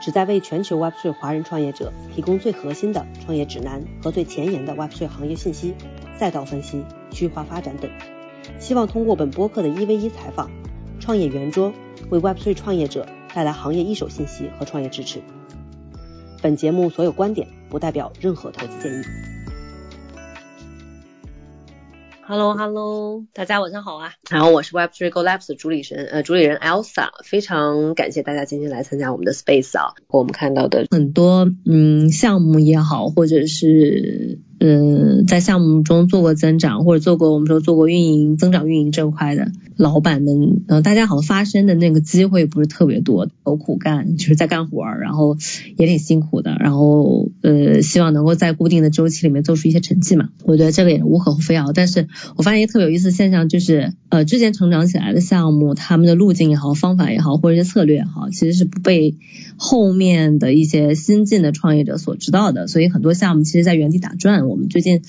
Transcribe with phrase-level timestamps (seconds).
[0.00, 5.74] 旨在为全球 Web3 华人创业者提供最核心的创业指南和最前沿的 Web3 行业信息、
[6.18, 7.90] 赛道分析、区域化发展等。
[8.58, 10.50] 希望通过本播客的一 v 一采访、
[11.00, 11.72] 创业圆桌，
[12.10, 15.20] 为 Web3 创业者带来行业一手信息和创业支持。
[16.40, 19.27] 本节目所有观点不代表任何投资建议。
[22.28, 24.12] Hello，Hello，大家晚上好啊！
[24.28, 29.94] 然后我是 Web3 Go Labs 的主理人，呃，主理人 Elsa，非常感谢大家今天来参加我们的 Space 啊。
[30.08, 34.40] 我们看到的很多嗯项目也好，或者是。
[34.60, 45.36] 嗯，在项目中做过增长，或者做过我们说做过运营、增长运营这块的老板们，呃，大家好像发声的那个机会不是特别多，有苦干，就是在干活儿，然后
[45.76, 50.30] 也挺辛苦的，然后呃，希望能够在固定的周期里面做出一些成绩嘛。
[50.44, 51.66] 我觉得这个也无可厚非啊。
[51.72, 59.14] 但是我发现一个特别有意思的现象，就是呃，之前成长起来的项目，他们的路径也好，方法也好，或者一些策略也好，其实是不被
[59.56, 64.47] 后面的一些新进的创业者所知道的，所以很多项目其实在原地打转。
[64.48, 65.02] 我们最近，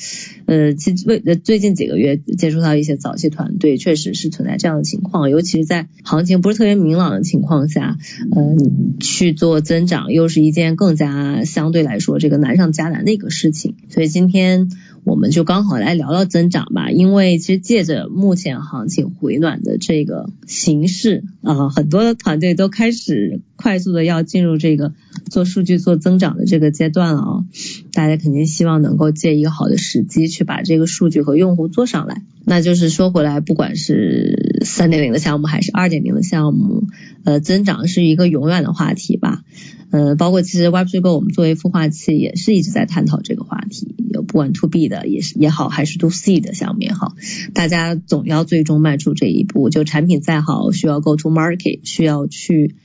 [0.46, 7.98] 呃，其为呃最近几个月接触到一些早期团队，确实是存在这样的情况，尤其是在行情不是特别明朗的情况下，
[8.32, 8.56] 呃，
[9.00, 13.76] 去做增长又是一件更加相对来说这个难上加难的一个事情。
[13.90, 14.70] 所以今天
[15.10, 24.94] 我们就刚好来聊聊增长吧，因为其实借着目前行情回暖的这个形势啊，很多的团队都开始快速的要进入这个
[25.32, 27.46] 做数据做增长的这个阶段了啊，
[27.94, 29.40] 大家肯定希望能够借。
[29.40, 36.88] 一个好的时机去把这个数据和用户做上来，那就是说回来，不管是三点零的项目还是二点零的项目，
[37.24, 39.44] 呃，增长是一个永远的话题吧。
[39.92, 47.16] 呃，包括其实 Web3 Go 我们作为孵化器也是一直在探讨这个话题，有不管 To B 的也是也好，还是 To C 的项目也好，
[47.56, 49.72] 大家总要最终迈出这一步。
[49.72, 52.76] 就产品再好，需要 Go to Market，需要去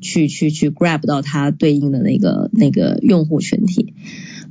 [0.00, 3.94] 去去去 Grab 到它对应的那个那个用户群体。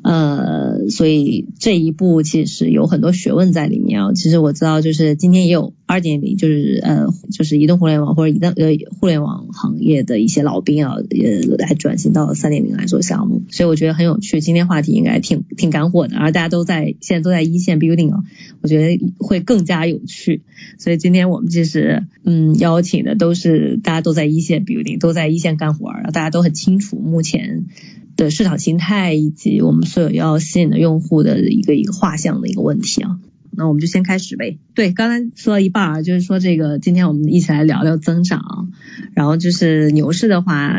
[0.03, 4.13] 呃，所以这一步其实有很多学问在里面啊。
[4.13, 8.65] 其实我知道，就是今天也有二点零，就是呃，就是移动互联网或者移动呃
[8.99, 13.43] 互联网行业的一些老兵啊，也来转型到三点零来做项目。
[13.49, 18.23] 所以我觉得很有趣，今天话题应该挺挺干货的，而大家都在现在都在一线 building 啊，
[18.61, 20.41] 我觉得会更加有趣。
[20.79, 27.67] 所以今天我们其实嗯邀请的都是大家都在一线 building，都在一线干活，然后大家都很清楚目前。
[28.15, 33.19] 的市场形态以及我们所有要吸引的用户的一个一个画像的一个问题啊，
[33.51, 34.57] 那我们就先开始呗。
[34.75, 38.69] 对，刚才说到一半啊，就是说这个今天我们一起来聊聊增长，
[39.13, 40.73] 然后就是牛市的话，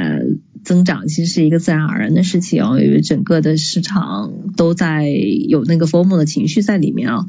[0.65, 7.27] 增长其实是一个自然而然的事情，因为整个的市场都在有那个 form 的情绪在里面啊，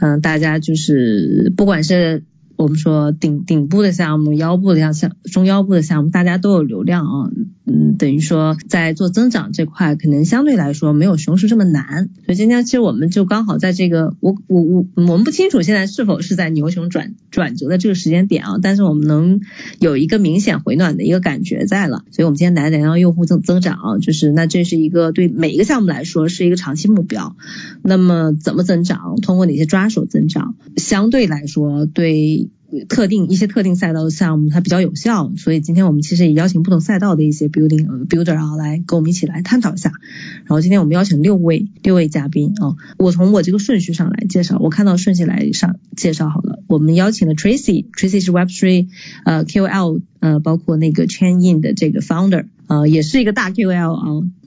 [0.00, 2.24] 嗯，大家就是不管是。
[2.56, 7.30] 我们说顶顶部的项目、腰部的项项中腰部的项目，大家都有流量啊，
[7.72, 12.08] 嗯，等于说在做增长这块，可能相对来说没有熊市这么难。
[12.26, 19.40] 所以今天其实我们就刚好在这个，我我我我们不清楚现在是否是在牛熊转转折的这个时间点啊，但是我们能
[19.78, 22.04] 有一个明显回暖的一个感觉在了。
[22.10, 27.36] 所以我们今天来聊聊用户增增长，就是那这是一个对每一个项目来说是一个长期目标。
[27.84, 29.14] 那么怎么增长？
[29.22, 30.56] 通过哪些抓手增长？
[30.76, 32.50] 相对来说对。
[32.88, 39.92] 特定一些特定赛道的项目它比较有效，所以今天我们其实也邀请不同赛道的一些 building builder 啊来跟我们一起来探讨一下。
[40.44, 46.62] 然后今天我们邀请六位六位嘉宾啊，我从我这个顺序上来介绍，我看到顺序来上介绍好了。
[46.68, 48.88] 我们邀请了 Tracy，Tracy 是 Web3
[49.24, 52.46] 呃 KOL 呃包括那个 Chain In 的这个 founder。
[52.70, 54.04] 呃，也是一个大 QL 啊，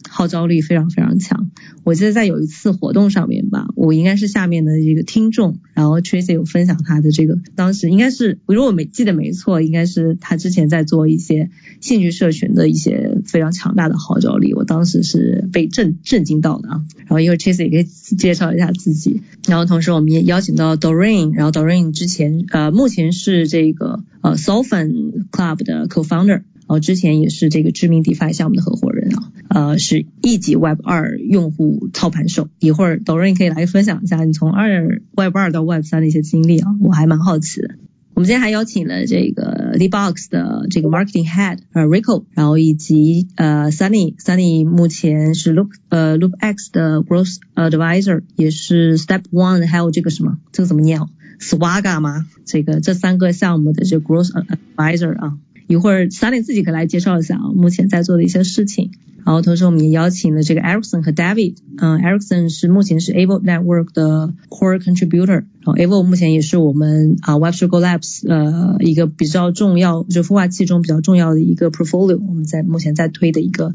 [0.09, 1.51] 号召力非常非常强。
[1.83, 11.49] 我记得在有一次活动上面吧，我应该是下面的一个听众，然后 Tracy 有分享他的这个，当时应该是如果我没记得没错，应该是他之前在做一些
[11.81, 16.85] 兴趣社群的一些非常强大的号召力，我当时是被震震惊到的啊。
[16.99, 26.43] 然后一会儿 Tracy 也可以介绍一下自己，然后同时我们也邀请到 Doreen，然后 Doreen 之前呃目前是这个呃 Solfen Club 的 Co-founder。
[26.73, 32.49] 然后之前也是这个知名 DeFi 项目的合伙人啊，呃，是一级 Web 二用户操盘手。
[32.57, 37.75] 一会儿 Doreen 可以来分享一下你从二 Web 二到 Web 三的一些经历啊，我还蛮好奇的。
[38.15, 48.97] 我们今天还邀请了这个 Dbox 的这个 Marketing Head 呃 Rico，然后以及呃 Sunny，Sunny 目前是 Loop 呃 Loop X 的 Growth Advisor，也是
[48.97, 50.99] Step One，还有这个什么，这个怎么念
[51.39, 52.25] ？Swaga 吗？
[52.45, 55.37] 这个这三个项目的这 Growth Advisor 啊，
[55.67, 58.91] 一会儿 Sunny 自己可以来介绍一下啊，目前在做的一些事情。
[59.25, 71.71] 然后同时我们也邀请了这个 Ericsson 和 David，嗯，Ericsson 是目前是 Avo Network 的 Core Contributor，然后 Avo 目前也是我们啊 Web3 Go Labs 呃一个比较重要，就孵化器中比较重要的一个
[71.71, 73.73] portfolio，我们在目前在推的一个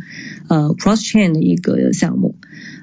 [0.48, 2.34] 呃 Cross Chain 的一个项目，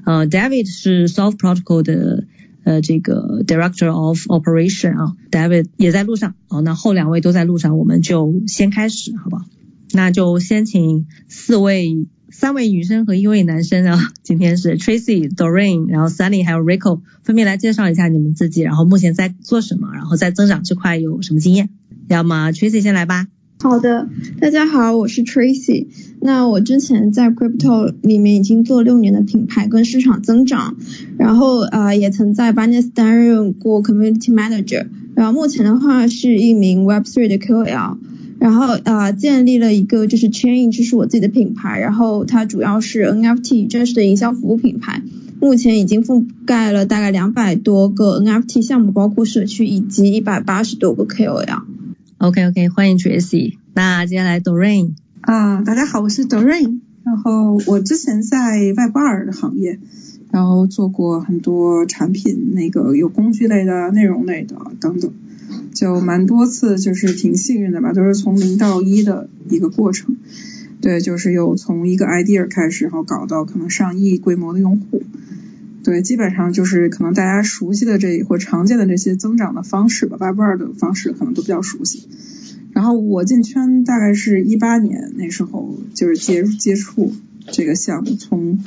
[0.04, 2.24] 呃 David 是 Solve Protocol 的
[2.66, 9.46] 呃这个 Director of Operation 啊，David 也在路上，好，那后两位都在路上，我们就先开始，好不好？
[9.94, 12.06] 那就先请四位。
[12.32, 21.70] 三位女生和一位男生啊，今天是 Tracy、Doreen，然后 Sunny 还有 Rico，分别来介绍一下你们自己，然后目前在做什么，然后在增长这块有什么经验。
[22.10, 23.28] 要么 Tracy 先来吧。
[23.62, 24.10] 好的，
[24.42, 25.88] 大家好，我是 Tracy。
[26.26, 30.76] 那我之前在 Crypto 里面已经做六年的品牌跟市场增长，
[31.20, 37.98] 然后呃也曾在 Binance 担任过 Community Manager，然后目前的话是一名 Web3 的 QL。
[38.40, 45.04] 然后呃建立了一个就是 Chain，这是我自己的品牌，然后它主要是 NFT 真实的营销服务品牌，
[45.40, 51.62] 目前已经覆盖了大概两百多个 NFT 项目，包括社区以及一百八十多个 KOL。
[52.18, 53.58] OK OK，欢迎 Tracy。
[53.76, 55.05] 那接下来 Doreen。
[55.26, 56.82] 啊，大家好，我是 Doreen。
[57.04, 59.80] 然后我之前在 Web 二的行业，
[60.32, 65.12] 然后做过很多产品，那个有工具类的、内容类的等等。
[65.74, 70.16] 就蛮多次，就是挺幸运的吧，都是从零到一的一个过程。
[70.80, 75.02] 对，就是有从一个 idea 开始，然后搞到可能上亿规模的用户。
[75.84, 82.04] 对，基本上就是可能大家熟悉的这或常见的这些增长的方式吧，Web 二的方式可能都比较熟悉。
[82.76, 87.14] 然后我进圈大概是一八年那时候，就是接接触
[87.48, 88.60] 这个项目，从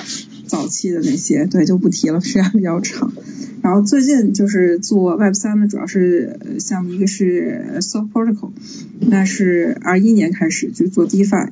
[0.46, 3.12] 早期的那些，对，就不提了，时间比较长。
[3.60, 8.52] 然后最近就是做 Web 三的，主要是项目，一个是 Soft Protocol，
[8.98, 11.50] 那是二一年开始就做 DeFi，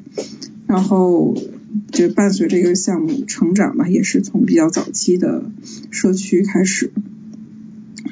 [0.67, 1.37] 然后
[1.93, 5.51] 就伴随这个项目成长吧，也是从比较早期的
[5.91, 6.91] 社区开始，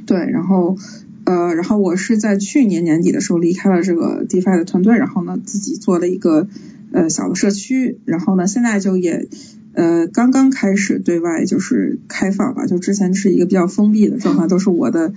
[0.05, 0.77] 对，然后
[1.25, 6.47] 呃，然后我是在去年年底的时候离开了这个 DeFi 的团队，然后呢自己做了一个
[6.93, 9.29] 呃小的社区，然后呢现在就也。
[9.77, 15.13] 呃，刚刚开始对外就是开放吧，就之前是一个比较封闭的状态，都是我的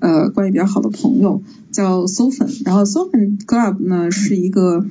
[0.00, 4.86] 呃关系比较好的朋友叫 Sofan，然后 Sofan Club 呢是一个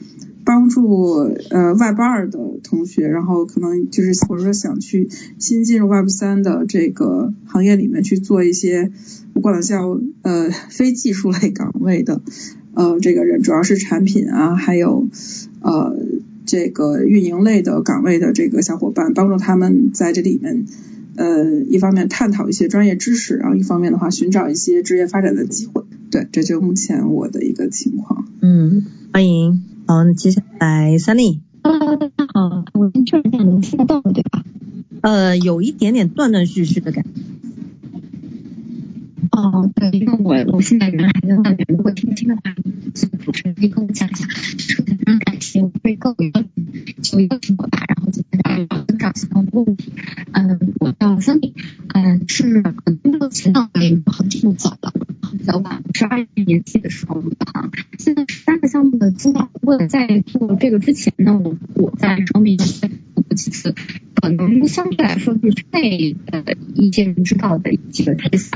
[0.48, 8.90] 帮助呃 Web 二的同学，然后可能就是或者说想去新进入 Web 三的这个行业里面去做一些，
[9.34, 12.22] 我管它叫呃非技术类岗位的
[12.74, 15.10] 呃这个人，主要是产品啊，还有
[15.60, 15.94] 呃。
[16.50, 20.64] 这个运营类的岗位的这个小伙伴，帮助他们在这里面，
[21.18, 25.84] 呃，一方面探讨一些专业知识，然后一方面的话寻找一些职业发展的机会。
[26.10, 28.30] 对，这就目前我的一个情况。
[28.40, 29.67] 嗯，欢迎。
[29.90, 31.40] 好，接下来 Sunny。
[31.64, 34.44] Hello，大家好，我先确认一下能听得到对吧？
[35.02, 37.10] 呃，有一点点断断续续的感觉。
[39.32, 42.42] 哦，对，因为我我现在人还在外面，如果听不清的话，
[42.94, 44.28] 请主持人可以跟我讲一下。
[44.28, 46.32] 首先非常感谢我被告有
[47.02, 49.94] 就邀请我吧，然后今天来聊增长相关的问题。
[50.34, 51.54] 嗯，我叫 Sunny，
[51.94, 52.62] 嗯，是
[53.04, 57.72] 目前呢也很这么早了，比较晚，是二一年级的时候入的行。
[57.98, 63.74] 现在三个项目的资料，为了在做这个之前呢，我我在双面做过几次，
[64.16, 66.44] 可能相对来说是被呃
[66.76, 68.52] 一些人知道的几个 case。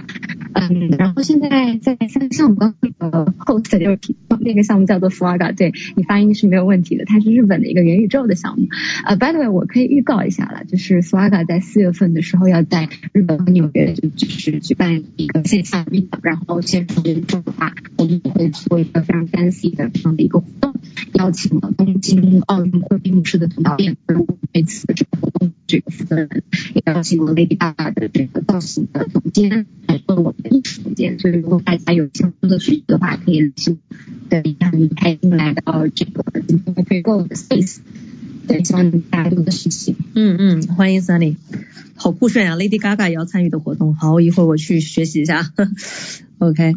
[0.54, 8.68] 嗯，然后现在在三个项目刚那个 host 就是那个项目叫做 Flaga，对你发音是没有问题的，它是日本的一个元宇宙的项目。
[9.06, 20.75] 呃，by the way，我可以预告一下了，就是 Flaga 在四月份的时候要在日本和纽约就是举办一个线下 meet，然后线上元宇宙的话，我们也会做一个非常 fancy 的这样的一个活动，
[21.13, 26.44] 邀请了东京奥运会闭幕式的总导演，如果这次这个活动这个负责人，
[26.75, 30.51] 也邀请了 Lady Gaga 的这个造型的总监来做我们的。
[30.51, 33.77] 艺术总监，所以如果大家有相关的需求的话，可以联系
[34.30, 37.77] 对，让你开心来到这个今天的可购的 space，
[38.51, 39.96] 对，希望大家多多学习。
[40.13, 41.38] 嗯嗯，欢迎 Sunny，
[41.96, 45.50] 好酷炫啊！Lady Gaga 也要参与的活动，好，一会儿我去学习一下。
[46.38, 46.74] OK，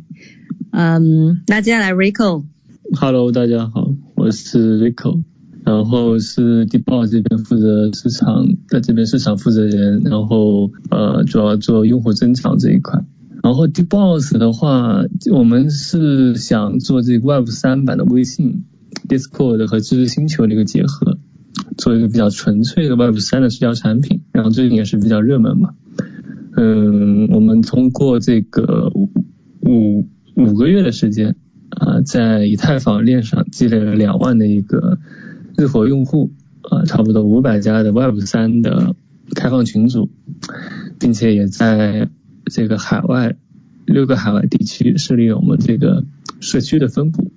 [0.70, 2.44] 嗯，那接下来 Rico。
[2.92, 5.24] Hello，大家好，我是 Rico，
[5.64, 13.04] 然后是 Dbox 这边负责市场，在这边市场负责人，然后呃主要做用户增长这一块。
[13.42, 15.02] 然后 Deboss 的话，
[15.32, 18.62] 我们是想做这个 Web 三版的微信
[19.08, 21.13] Discord 和知识星球的一个结合，
[21.76, 24.22] 做一个比较纯粹的 Web 三的社交产品。
[24.32, 25.74] 然后最近也是比较热门嘛。
[26.56, 31.36] 嗯，我们通过这个五五个月的时间
[31.70, 34.98] 啊，在以太坊链上积累了两万的一个
[35.56, 36.30] 日活用户
[36.62, 38.94] 啊，差不多五百家的 Web 三的
[39.34, 40.10] 开放群组，
[41.00, 42.08] 并且也在
[42.46, 43.36] 这个海外
[43.84, 46.04] 六个海外地区设立了我们这个
[46.38, 47.32] 社区的分部。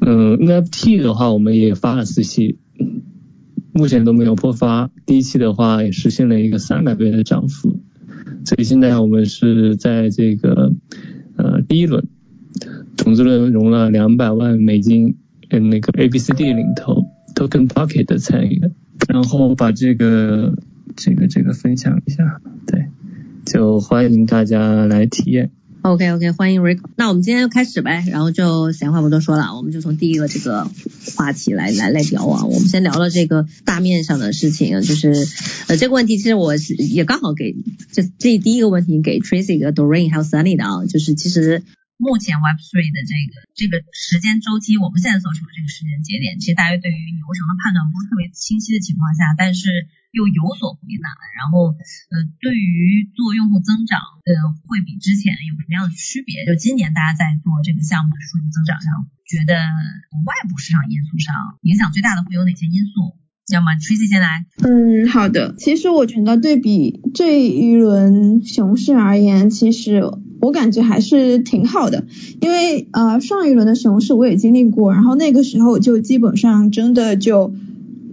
[0.00, 2.58] 嗯，NFT 的话，我们也发了四期。
[3.72, 7.80] 目前都没有破发，第一期的话也实现了一个三百倍的涨幅，
[8.44, 10.72] 所以现在我们是在这个
[11.36, 12.06] 呃第一轮
[12.96, 15.16] 种子轮融了两百万美金，
[15.48, 18.62] 跟那个 A B C D 领头 Token Pocket 的参与，
[19.08, 20.54] 然后把这个
[20.94, 22.86] 这个这个分享一下，对，
[23.44, 25.50] 就欢迎大家来体验。
[25.84, 26.88] OK OK，欢迎 Rico。
[26.96, 30.64] 那我们今天就开始呗，然后就闲话不多说了，我们就从第一个这个
[31.14, 32.46] 话题来来来聊啊。
[32.46, 35.12] 我们先聊了这个大面上的事情，就是
[35.68, 37.52] 呃这个问题，其实我是也刚好给
[37.92, 41.62] 这这第一个问题给 Tracy、和 Doreen 还有 Sunny 的啊，就是其实
[41.98, 49.68] 目前 Web3 的这个这个时间周期，我们现在所处的这个时间节点，其实大约对于流程的判断不是特别清晰的情况下，但是。
[50.14, 54.30] 又有所回暖，然后呃，对于做用户增长，呃，
[54.70, 56.46] 会比之前有什么样的区别？
[56.46, 59.58] 就今年大家在做这个项目的数据增长上，觉得
[60.22, 61.34] 外部市场因素上
[61.66, 63.18] 影响最大的会有哪些因素？
[63.52, 64.46] 要么 Tracy 先来。
[64.62, 65.54] 嗯，好的。
[65.58, 70.00] 其实我觉得对比这一轮熊市而言，其实
[70.40, 72.06] 我感觉还是挺好的，
[72.40, 77.52] 因为呃上一轮的熊市我也经历过，然后那个时候就基本上真的就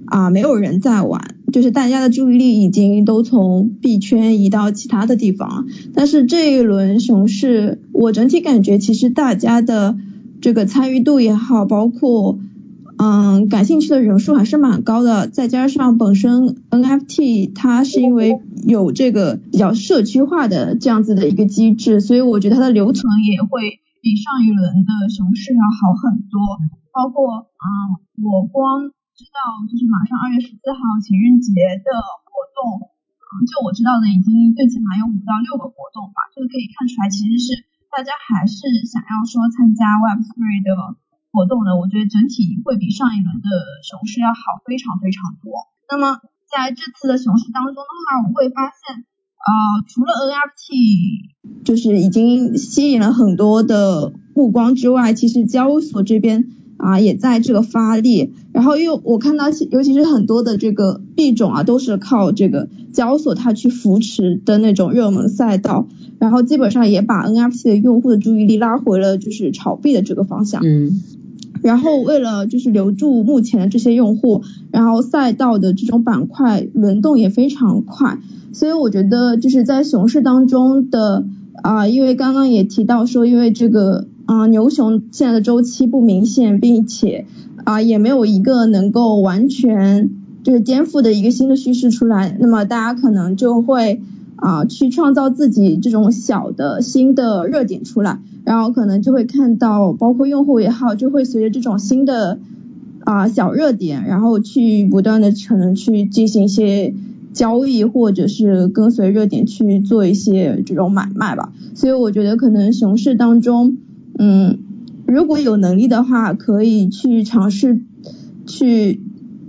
[0.08, 1.38] 啊没有人在玩。
[1.52, 9.98] 就是大家的注意力已经都从币圈移到其他的地方了，但是这一轮熊市，我整体感觉其实大家的
[10.42, 12.40] 这个参与度也好，包括
[12.98, 26.40] 嗯感兴趣的人数还是蛮高的，再加上本身 NFT 它是因为有这个比较社区化的这样子的一个机制，所以我觉得它的留存也会比上一轮的熊市要好很多，
[26.94, 27.68] 包括嗯
[28.24, 28.92] 我光。
[29.22, 31.90] 知道就是马上二月十四号情人节的
[32.26, 32.90] 活动，
[33.46, 38.58] 就我知道的已经最起码有五到六个活动吧，这个可以看出来其实是大家还是
[38.90, 40.98] 想要说参加 Web3 的
[41.30, 43.50] 活动的，我觉得整体会比上一轮的
[43.86, 45.70] 熊市要好非常非常多。
[45.86, 46.18] 那么
[46.50, 49.06] 在这次的熊市当中的话，我会发现，
[49.38, 56.58] 呃，除了 NFT 就是已经吸引了很多的目光之外，其实交易所这边。
[56.82, 70.64] 啊，也在这个发力，然后又我看到，尤其是很多的这个币种啊，都是靠这个交易所它去扶持的那种热门赛道，然后基本上也把 NFT 的用户的注意力拉回了就是炒币的这个方向。
[70.66, 71.00] 嗯。
[71.62, 78.18] 然后为了就是留住目前的这些用户，然后赛道的这种板块轮动也非常快，
[78.54, 81.26] 所以我觉得就是在熊市当中的
[81.62, 84.08] 啊，因为刚刚也提到说，因为这个。
[84.32, 87.26] 啊，牛熊现在的周期不明显，并且
[87.66, 90.10] 啊也没有一个能够完全
[90.42, 94.02] 就是颠覆的一个新的趋势出来，那么大家可能就会
[94.38, 102.40] 啊去创造自己这种小的新的热点出来，然后可能就会看到包括用户也好，就会随着这种新的
[103.04, 106.94] 啊小热点，然后去不断的可能去进行一些
[107.34, 113.76] 交易，或者是跟随热点去做一些这种买卖吧，所以我觉得可能熊市当中。
[114.18, 114.60] 嗯，
[115.08, 117.82] 如果有能力的话，可以去尝试
[118.46, 119.00] 去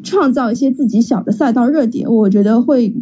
[0.03, 2.95] 创造一些自己小的赛道热点，我觉得会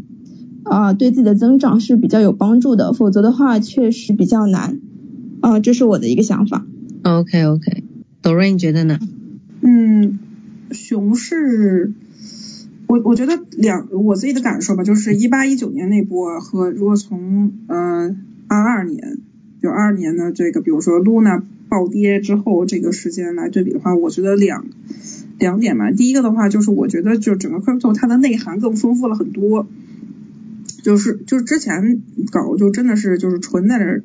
[0.65, 2.93] 啊对自己的增长是比较有帮助的。
[2.93, 4.81] 否则的话，确实比较难。
[5.41, 6.67] 啊，这是我的一个想法。
[7.03, 8.99] OK OK，Doreen 觉得呢？
[9.63, 10.19] 嗯，
[10.71, 11.95] 熊市，
[12.87, 19.19] 我我觉得两我自己的感受吧，就是一八一九年那波和如果从嗯二二年
[19.63, 21.43] 就二二年的这个，比如说 Luna。
[21.71, 24.67] 暴跌之后这个时间来对比的话，我觉得两
[25.39, 25.93] 两点吧。
[25.93, 29.69] 第一个的话就是我觉得就整个 crypto 它的内涵更丰富了很多，
[30.83, 32.03] 就是就是之前
[32.33, 34.01] 搞就真的是就是纯在那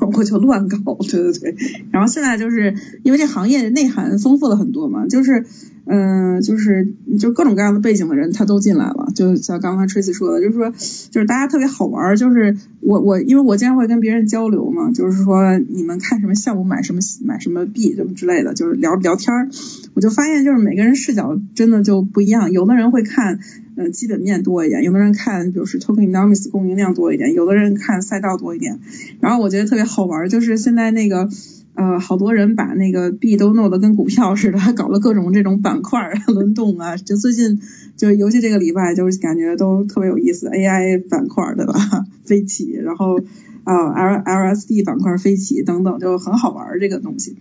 [0.00, 1.56] 我就乱搞，对对对。
[1.90, 5.44] 然后现在就是因为这行业内涵丰富了很多嘛，就是。
[5.88, 19.48] 嗯，就是就各种各样的背景的人他都进来了，就像刚刚 Tracy 说的，就是说就是大家特别好玩，就是我我因为我经常会跟别人交流嘛，就是说你们看什么项目买什么买什么币什么之类的，就是聊聊天儿，
[19.94, 23.38] 我就发现就是每个人视角真的就不一样，有的人会看
[23.76, 28.80] 呃基本面多一点，有的人看就是 tokenomics 供应量多一点，有的人看赛道多一点。
[29.20, 31.28] 然后我觉得特别好玩，就是现在那个
[31.74, 36.96] 呃好多人把那个币都弄得跟股票似的，搞了各种这种板块轮动啊。
[36.96, 37.60] 就最近
[37.96, 41.74] 就尤其这个礼拜，就是感觉都特别有意思，AI 板块对吧？
[42.24, 43.20] 飞起，然后
[43.66, 47.36] 啊 L LSD 板块飞起等等，就很好玩这个东西。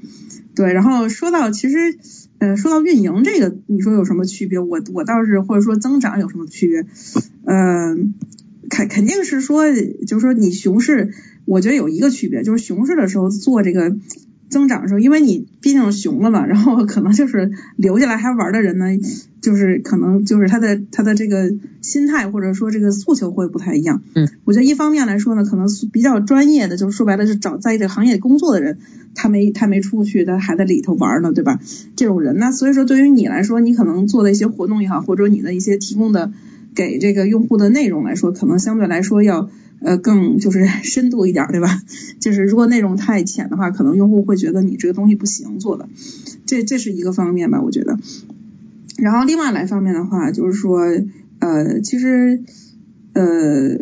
[0.55, 1.98] 对，然后说到其实。
[2.38, 4.60] 呃，说到运营这个，你说有什么区别？
[4.60, 6.86] 我我倒是或者说增长有什么区别？
[7.46, 8.13] 嗯，
[8.70, 9.74] 肯肯定是说，
[10.05, 11.13] 就是说你熊市，
[11.46, 13.96] 我觉得有一个区别，就是熊市的时候做这个
[14.50, 18.86] 增长的时候，因为你毕竟熊了嘛， 然后可能就是留下来还玩的人呢。
[19.42, 24.02] 就是可能就是他的他的这个心态或者说这个诉求会不太一样。
[24.16, 28.80] 嗯，我觉得一方面来说呢，可能比较专业的，就是说白了是找在这个行业工作的人，
[29.14, 31.60] 他没他没出去，他还在里头玩呢，对吧？
[31.96, 36.32] 这种人呢，所以说对于你来说，你可能做的一些活动也好，或者你的一些提供的
[36.74, 41.82] 给这个用户的内容来说，可能相对来说要呃更就是 深度一点，对吧？
[42.20, 45.88] 就是如果内容太浅的话，可能用户会觉得你这个东西不行做的，
[46.46, 47.98] 这这是一个方面吧，我觉得。
[48.98, 50.79] 然后另外来方面的话，就是说，
[51.39, 52.41] 呃，其实，
[53.13, 53.77] 呃，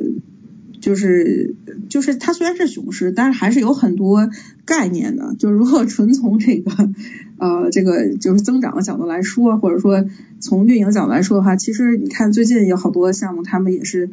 [0.81, 1.55] 就是
[1.87, 4.29] 就是它虽然是熊市，但是还是有很多
[4.65, 5.35] 概念的。
[5.37, 6.71] 就是如果纯从这个
[7.37, 10.05] 呃这个就是增长的角度来说，或者说
[10.39, 14.09] 从运营角度来说的话，其实你看最近有好多项目，他们也是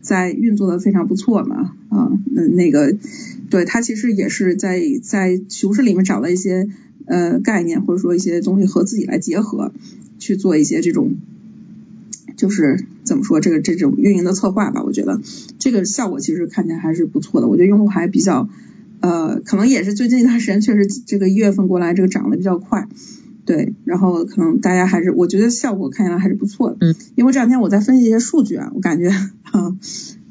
[0.00, 2.96] 在运作的非常不错嘛，啊，那那个
[3.50, 6.68] 对它其实也是在在熊市里面找了一些
[7.06, 9.72] 呃概念，或者说一些东西和自己来结合。
[10.16, 11.16] 去做一些这种，
[12.36, 15.20] 就是怎么说这个这种运营的策划吧，我觉得
[15.58, 17.48] 这个效果其实看起来还是不错的。
[17.48, 18.48] 我觉得用户还比较
[19.04, 22.88] 呃，可能也是最近一段时间确实这个一月份过来这个涨得比较快，
[23.44, 26.76] 对，然后可能大家还是我觉得效果看起来还是不错的。
[26.80, 29.76] 嗯，因为这两天我在分析一些数据啊，我感觉啊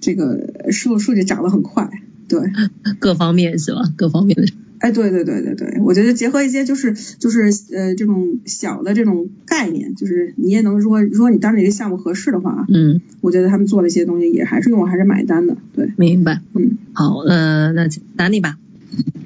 [0.01, 1.87] 这个数数据涨得很快，
[2.27, 2.41] 对，
[2.99, 3.81] 各方面是吧？
[3.95, 4.51] 各方面的。
[4.79, 18.57] 哎，对对对对对，我觉得结合一些就是就是呃这种小的这种概念，就是你也能如果，如果你当时这个项目合适的话，嗯，我觉得他们做了一些东西也还是用户还是买单的，对，明白，嗯，好，呃，那打你吧。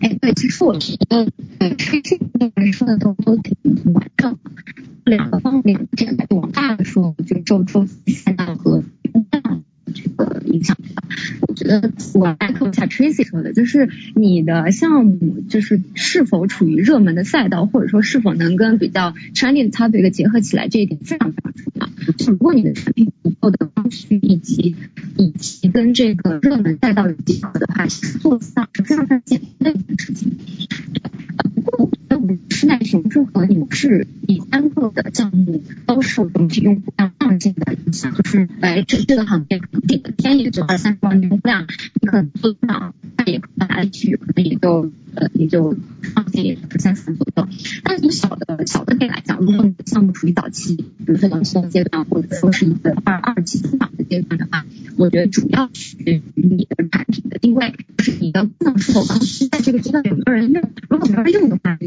[0.02, 1.28] 哎，对，其实我觉得，
[1.60, 3.56] 呃，这这个人说的都都挺
[3.94, 4.38] 完整，
[5.06, 8.84] 两个方面，这个往大的说，就周周三大和
[9.30, 9.42] 大。
[9.96, 10.76] 这个影响
[11.58, 21.90] 觉得我来扣一下 Tracy 说的，就是你的项目就是是否处于热门的赛道，或者说是否能跟比较 trending topic 结合起来，这一点非常非常重要。
[22.18, 24.76] 就如果你的产品足够的刚需，以及
[25.18, 30.38] 以及跟这个热门赛道有结合的话，做上是非常非常简单的事情。
[31.56, 31.90] 不过，
[32.50, 39.62] 室内熊市和牛市，以单个的项目都受整体用户量上进的影响，就是来这这个行业。
[39.88, 41.68] 这个天也就二三十万用户量，
[42.02, 45.76] 你可能做不上，那也可能哪里去，可能也就呃也就
[46.44, 47.48] 也就是三四左右。
[47.84, 54.66] 但是从小的小的点来讲，如果你的项目处于早期，比如说早期阶段，或者说是一个二二期增长的阶段的话，
[54.98, 60.64] 我觉得主要取决于你的产品的定位，就是你的功能是否刚需，在这个阶段有没有人用。
[60.90, 61.78] 如果没人用的话，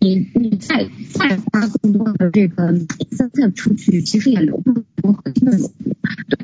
[0.00, 5.74] 你你再再花更多的这个资金出去，其实也留不住核心的用户。
[6.28, 6.38] 对，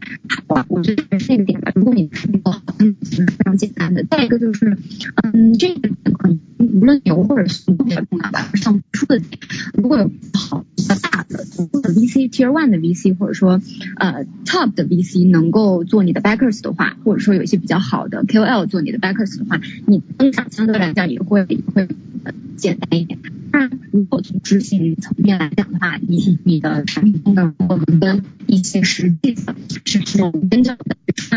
[0.48, 1.72] 好，我觉得是这个点吧。
[1.74, 4.04] 如果你是一个好嗯，非常简单的。
[4.04, 4.76] 再一个就是，
[5.22, 6.38] 嗯，这个可能
[6.72, 8.50] 无论牛或者熊比较重要吧。
[8.54, 9.38] 上出的点，
[9.74, 13.60] 如果有好比较大的足够的 VC Tier One 的 VC，或者说
[13.96, 21.88] 呃 Top 的 VC 能够做你的 Backers 的话，或者说有一些比较好的 KOL 做你的 Backers 的话，你增长相对来讲也会会
[22.56, 23.18] 简单一点。
[23.52, 30.76] 当然，如果从执行层面来讲的话，你你的产品功能我们跟一些实际的是这种真正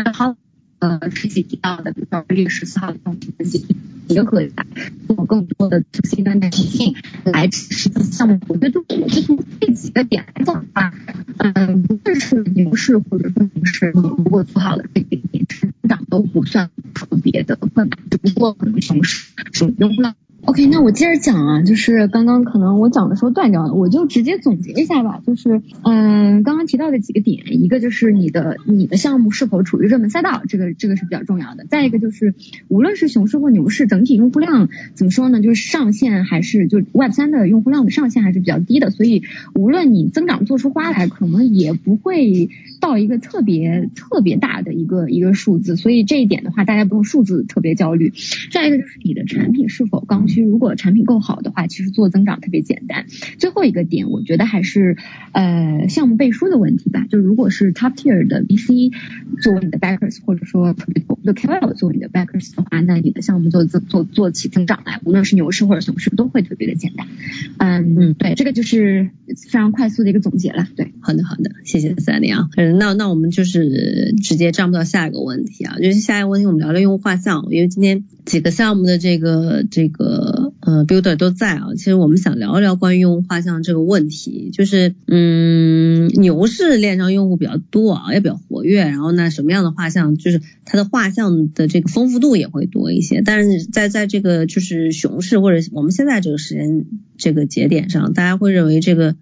[0.04, 0.36] 的好
[0.80, 3.64] 呃实际提到的，比如说六月十四号的这种分析
[4.08, 4.66] 结合一下，
[5.06, 10.92] 做更多的资金端的提醒来支持项目我觉得就就从这几个点来讲的话，
[11.38, 20.16] 嗯，不论是牛市或者说牛市，你如果做好了这个点，成长都不算特别的困难，只不过可能熊市使用量。
[20.50, 25.22] OK，那我接着讲啊，就是刚刚可能我讲的时候断掉了，我就直接总结一下吧。
[25.24, 31.66] 就是嗯，刚刚提到的几个点，一个就是你的你的项目是否处于热门赛道，这个这个是比较重要的。
[31.66, 32.34] 再一个就是，
[32.66, 35.40] 无论是熊市或牛市，整体用户量怎么说呢？
[35.40, 39.22] 就是上限还是就 Web 三的用户量的上限还是比较低的，所以
[39.54, 42.48] 无论你增长做出花来，可能也不会
[42.80, 45.76] 到一个特别特别大的一个一个数字。
[45.76, 48.12] 所以这一点的话，大家不用数字特别焦虑。
[48.50, 50.39] 再一个就是你的产品是否刚需。
[50.42, 53.06] 实如果产品够好的话，其实做增长特别简单。
[53.38, 54.96] 最后一个点，我觉得还是
[55.32, 57.06] 呃项目背书的问题吧。
[57.10, 58.92] 就如果是 top tier 的 VC
[59.42, 67.06] 作为你的 backers，或者说特别头的 KOL 作为你的 backers 的话，那你的项目做做做做起增长来，无论是牛市或者熊市，都会特别的简单。
[67.58, 70.66] 嗯嗯，对，这个就是非常快速的一个总结了。
[70.76, 72.48] 对，好的好的，谢谢三零啊。
[72.56, 80.19] 嗯，那那我们就是直接 jump 到下一个问题啊，就是下一个问题我们聊聊用户画像，因为今天几个项目的这个这个
[80.60, 96.84] 呃 builder 都在啊，其实我们想聊一聊关于用户画像这个问题，就是嗯牛市链上用户比较多啊，也比较活跃，然后那什么样的画像，就是它的画像的这个丰富度也会多一些，但是在在这个就是熊市或者我们现在这个时间
[97.16, 99.16] 这个节点上，大家会认为这个。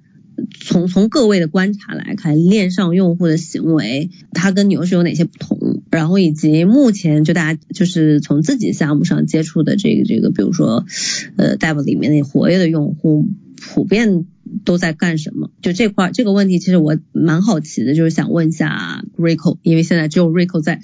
[0.60, 5.77] 从从各位的观察来看，链上用户的行为，它跟牛市有哪些不同？
[5.90, 10.84] 然后以及目前就大家就是从自己项目上接触的这个这个，比如说
[11.36, 14.26] 呃 d e v 里面那活跃的用户，普遍
[14.64, 15.50] 都在干什么？
[15.62, 20.80] 就这块这个问题，其实我蛮好奇的，就是想问一下 Rico，因为现在只有 Rico 在。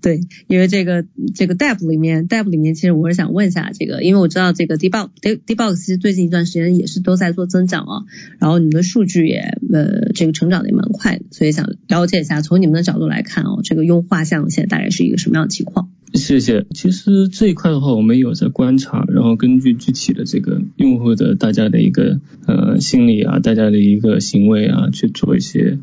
[0.00, 8.02] 对，因为这个这个 Dev 里面，Dev 里面其实我是想问一下这个，因为我知道这个 Debug Debug 其实最近一段时间也是都在做增长啊，
[8.38, 15.90] 然后你们的数据也呃这个成长的也蛮快，所以想了解一下从你们的角度来看哦，这个用画像现在大概是一个什么样的情况？
[16.14, 16.64] 谢谢。
[16.72, 25.78] 其实这一块的话，我们有在观察，然后根据具体的这个用户的大家的一个呃心理啊，大家的一个行为啊，去做一些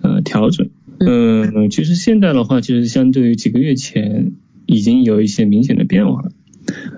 [0.00, 0.70] 呃调整。
[1.00, 4.32] 嗯，其实现在的话，其实相对于几个月前，
[4.66, 6.32] 已经有一些明显的变化了。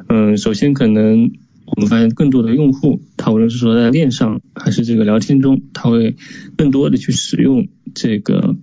[0.09, 1.33] 嗯，首先可能
[1.67, 6.15] 我们发现更多的用户，他无论是说在链上还是这个聊天中，他会
[6.57, 8.55] 更多的去使用这个，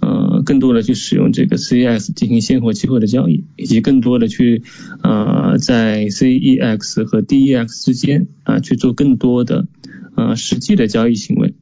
[0.00, 4.62] 呃，更多的去使用这个 CEX 进行现货期货的交易，以及更多的去
[5.02, 9.68] 呃在 CEX 和 DEX 之间啊去做更多的
[10.16, 11.54] 啊实际的交易行为。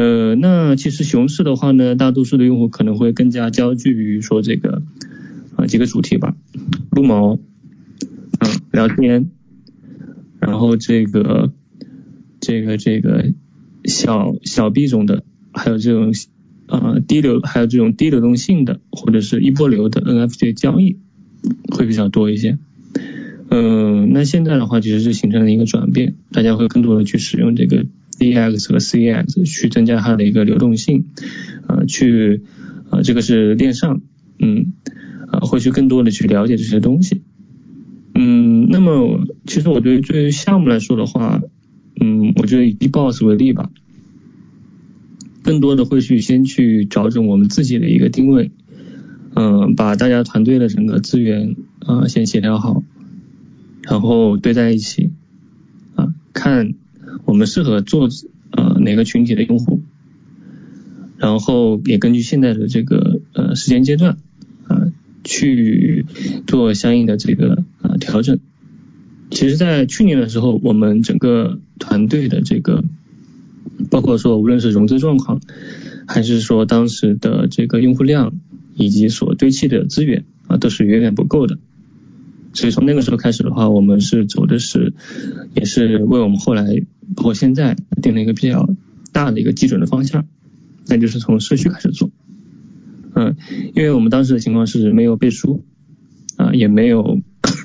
[0.00, 4.82] 呃，那其实熊市的话呢，大多数的用户可能会更加焦聚于说这个
[5.56, 6.34] 啊几个主题吧，
[6.90, 9.28] 撸毛，嗯，聊天，
[10.40, 11.52] 然后这个
[12.40, 13.34] 这个这个
[13.84, 16.14] 小小币种的，还有这种
[16.66, 20.96] 啊低流，还有这种低流动性的或者是一波流的 NFT 交易
[21.76, 22.56] 会比较多一些。
[23.50, 27.84] 嗯，那现在的话其实是形成了一个转变，大家会更多的去使用这个。
[28.20, 31.06] D X 和 C X 去增加它的一个流动性，
[31.66, 32.42] 啊，去
[32.90, 34.02] 啊，这个是链上，
[34.38, 34.74] 嗯，
[35.32, 37.22] 啊，会去更多的去了解这些东西，
[38.14, 41.40] 嗯，那么其实我觉得对于项目来说的话，
[41.98, 43.70] 嗯，我觉得以 DBoss 为例吧，
[45.42, 48.50] 更多的会去先去找准我们自己的一个定位，
[49.34, 52.82] 嗯，把大家团队的整个资源啊先协调好，
[53.80, 55.10] 然后堆在一起，
[55.94, 56.74] 啊，看。
[57.24, 58.08] 我们适合做
[58.50, 59.80] 呃哪个群体的用户，
[61.16, 64.18] 然后也根据现在的这个呃时间阶段
[64.66, 64.92] 啊
[65.24, 66.06] 去
[66.46, 68.38] 做相应的这个啊调整。
[69.30, 72.82] 其实，在去年的时候，我们整个团队的这个，
[73.88, 75.40] 包括说无论是融资状况，
[76.08, 78.32] 还是说当时的这个用户量
[78.74, 81.58] 以及所堆砌的资源啊，都是远远不够的。
[82.54, 84.94] 所以从那个时候开始的话，我们是走的是，
[85.54, 86.66] 也是为我们后来
[87.22, 88.68] 我现在定了一个比较
[89.12, 90.26] 大的一个基准的方向，
[90.86, 92.10] 那就是从社区开始做。
[93.14, 93.36] 嗯，
[93.74, 95.64] 因为我们当时的情况是没有背书
[96.36, 97.20] 啊，也没有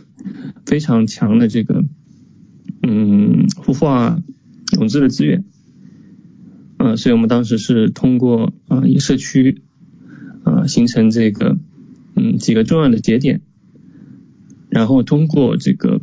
[0.66, 1.84] 非常强的这个
[2.82, 4.22] 嗯孵化
[4.78, 5.46] 融资的资源，
[6.78, 9.62] 嗯，所以我们当时是通过啊以社区
[10.44, 11.58] 啊形成这个
[12.16, 13.42] 嗯几个重要的节点。
[14.68, 16.02] 然后通过这个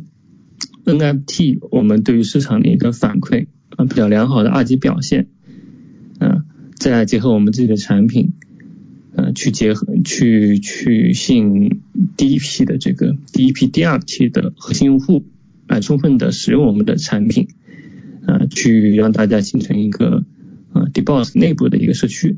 [0.85, 5.27] NFT，我们对于市场的一个反馈啊比较良好的二级表现，
[6.19, 6.43] 啊，
[6.75, 8.33] 再结合我们自己的产品，
[9.15, 11.79] 呃，去结合去去吸引
[12.17, 15.23] 第一批的这个第一批、第二批的核心用户
[15.67, 17.47] 来充分的使用我们的产品，
[18.25, 20.25] 啊，去让大家形成一个
[20.73, 22.35] 啊 Deboss 内部的一个社区，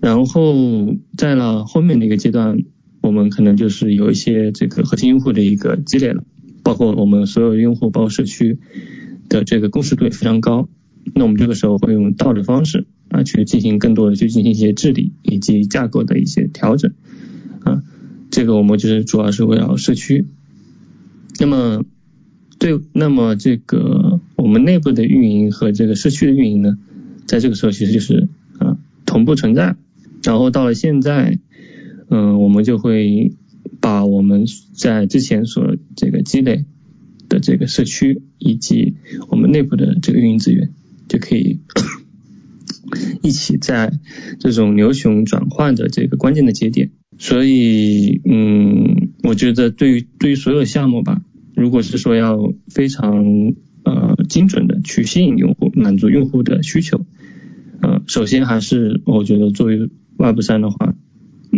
[0.00, 2.64] 然后在了后面的一个阶段。
[3.06, 6.24] 我们可能就是有一些这个核心用户的一个积累了，
[6.64, 8.58] 包括我们所有用户，包括社区
[9.28, 10.68] 的这个共识度也非常高。
[11.14, 16.92] 那我们这个时候会用道的方式啊，去进行更多的去进行一些治理以及架构的一些调整
[17.60, 17.82] 啊。
[18.30, 20.26] 这个我们就是主要是围绕社区。
[21.38, 21.84] 那么
[22.58, 26.76] 对，那么这个我们内部的运营和这个社区的运营呢，
[27.26, 29.76] 在这个时候其实就是啊同步存在。
[30.24, 31.38] 然后到了现在。
[32.08, 33.32] 嗯，我们就会
[33.80, 36.64] 把我们在之前所这个积累
[37.28, 38.94] 的这个社区以及
[39.28, 40.70] 我们内部的这个运营资源，
[41.08, 41.60] 就可以
[43.22, 43.92] 一起在
[44.38, 46.92] 这种牛熊转换的这个关键的节点。
[47.18, 51.22] 所以，嗯，我觉得对于对于所有项目吧，
[51.56, 57.04] 如果是说要非常呃精准的去吸引用户，满足用户的需求，
[57.80, 60.94] 呃，首先还是我觉得作为 Web 三的话。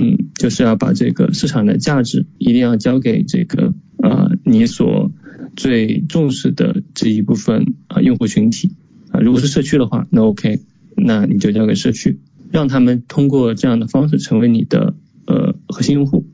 [0.00, 5.10] 嗯，就是要把这个市场的价值一定要交给这个呃你所
[5.56, 8.76] 最重视的这一部分啊用户群体
[9.10, 10.60] 啊，如果是社区的话，那 OK，
[10.96, 12.20] 那你就交给社区，
[12.52, 14.94] 让他们通过这样的方式成为你的
[15.26, 16.26] 呃核心用户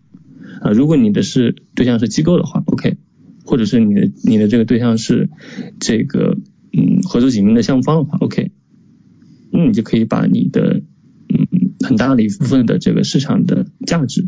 [0.61, 0.71] 啊。
[0.73, 2.99] 如果你的是对象是机构的话，OK，
[3.47, 5.31] 或者是你的你的这个对象是
[5.81, 6.37] 这个
[6.73, 8.51] 嗯合作紧密的项目方的话，OK，
[9.51, 10.83] 那你就可以把你的。
[11.37, 14.27] 嗯很大的一部分的这个市场的价值，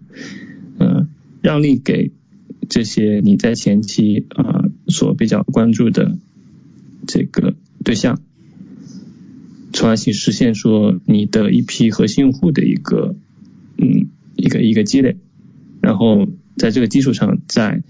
[0.78, 1.06] 呃，
[1.40, 2.10] 让利给
[2.68, 6.18] 这些你在前期啊所比较关注的
[7.06, 8.20] 这个对象，
[9.72, 13.14] 从而去实现说你的一批核心用户的一个
[13.78, 15.16] 嗯一个一个积累，
[15.80, 17.82] 然后在这个基础上再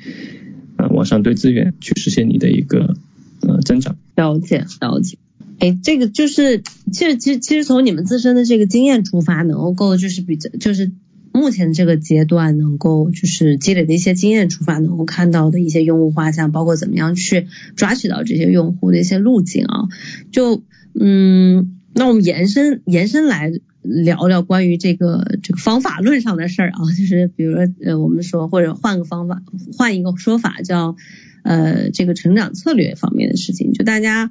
[0.76, 2.94] 啊往上堆资源去实现你的一个
[3.40, 3.96] 呃增长。
[4.14, 5.18] 了解，了解。
[5.58, 10.92] 哎，这个就是，其实其实其实从你们自身的这个经验出发，能够就是比较就是
[11.32, 19.88] 目前这个阶段能够就是积累的一些经验出发，能够看到的一些用户画像，包括怎么样去抓取到这些用户的一些路径啊。
[20.30, 23.50] 就嗯，那我们延伸延伸来
[23.82, 29.42] 聊聊关于这个这个方法论上的事儿啊，就是比如说呃，我们说或者换个方法，
[29.78, 30.96] 换一个说法叫
[31.44, 34.30] 呃这个成长策略方面的事情，就大家。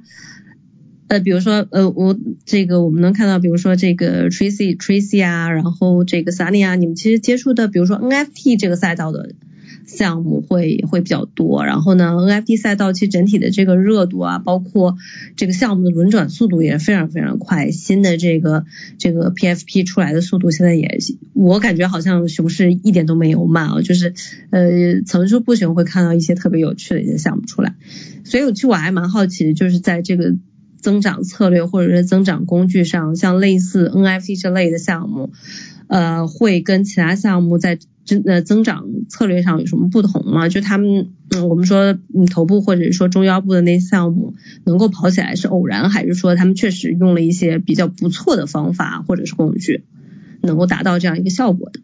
[1.08, 9.30] 呃，比如说，呃，我这个我们能看到，比如说这个 Tracy Tracy 啊，然后这个 Sunny 啊，你们其实接触的，比如说 NFT 这个赛道的
[9.86, 11.64] 项目会会比较多。
[11.64, 14.96] 然后呢，NFT 赛道其实整体的这个热度啊，包括
[15.36, 17.70] 这个项目的轮转速度也非常非常快。
[17.70, 18.64] 新的这个
[18.98, 20.98] 这个 PFP 出来的速度现在也，
[21.34, 24.12] 我感觉好像熊市一点都没有慢啊，就是
[24.50, 27.76] 呃层出不穷会看到一些特别有趣的一些项目出来。
[28.24, 30.34] 所以其实我还蛮好奇，就是在这个。
[30.86, 35.32] 增长策略或者是增长工具上，像类似 NFT 这类的项目，
[35.88, 40.48] 呃，会跟其他项目在增呃增长策略上有什么不同吗？
[40.48, 49.82] 就他们，嗯，我们说嗯头部或者是说中腰部的那些项目能够跑起来是偶然，还是说他们确实用了一些比较不错的方法或者是工具，
[50.40, 51.80] 能够达到这样一个效果的？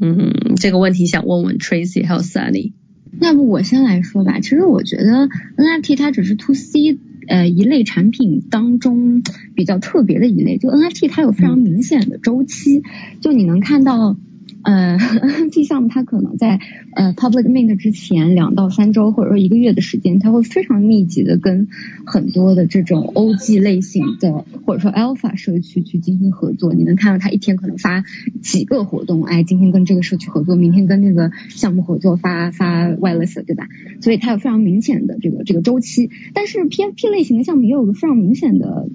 [0.00, 2.72] 嗯，这个问题想问问 Tracy 还有 Sunny。
[3.20, 6.98] 要不我先来说吧，其实我觉得 NFT 它只是 To C。
[7.28, 9.22] 呃，一类产品当中
[9.54, 12.82] 比较特别的一类，就 NFT 它有非常明显的周期，
[13.20, 14.16] 就你能看到。
[14.66, 16.58] 呃，NFT 项目它可能在
[16.94, 21.68] 呃 public mint 之前两到三周或者说一个月的时间，它会非常密集的跟
[22.04, 26.74] 很多的这种 OG 类型的或者说 alpha 社区去进行合作。
[26.74, 28.02] 你能看到它一天可能发
[28.42, 33.68] 几个活动，哎，今天跟这个社区合作，明天跟那个项目合作，发发 whitelist，对吧？
[34.00, 36.10] 所以它有非常明显的这个这个周期。
[36.34, 38.88] 但是 PFP 类型的项目也有个非常明显的。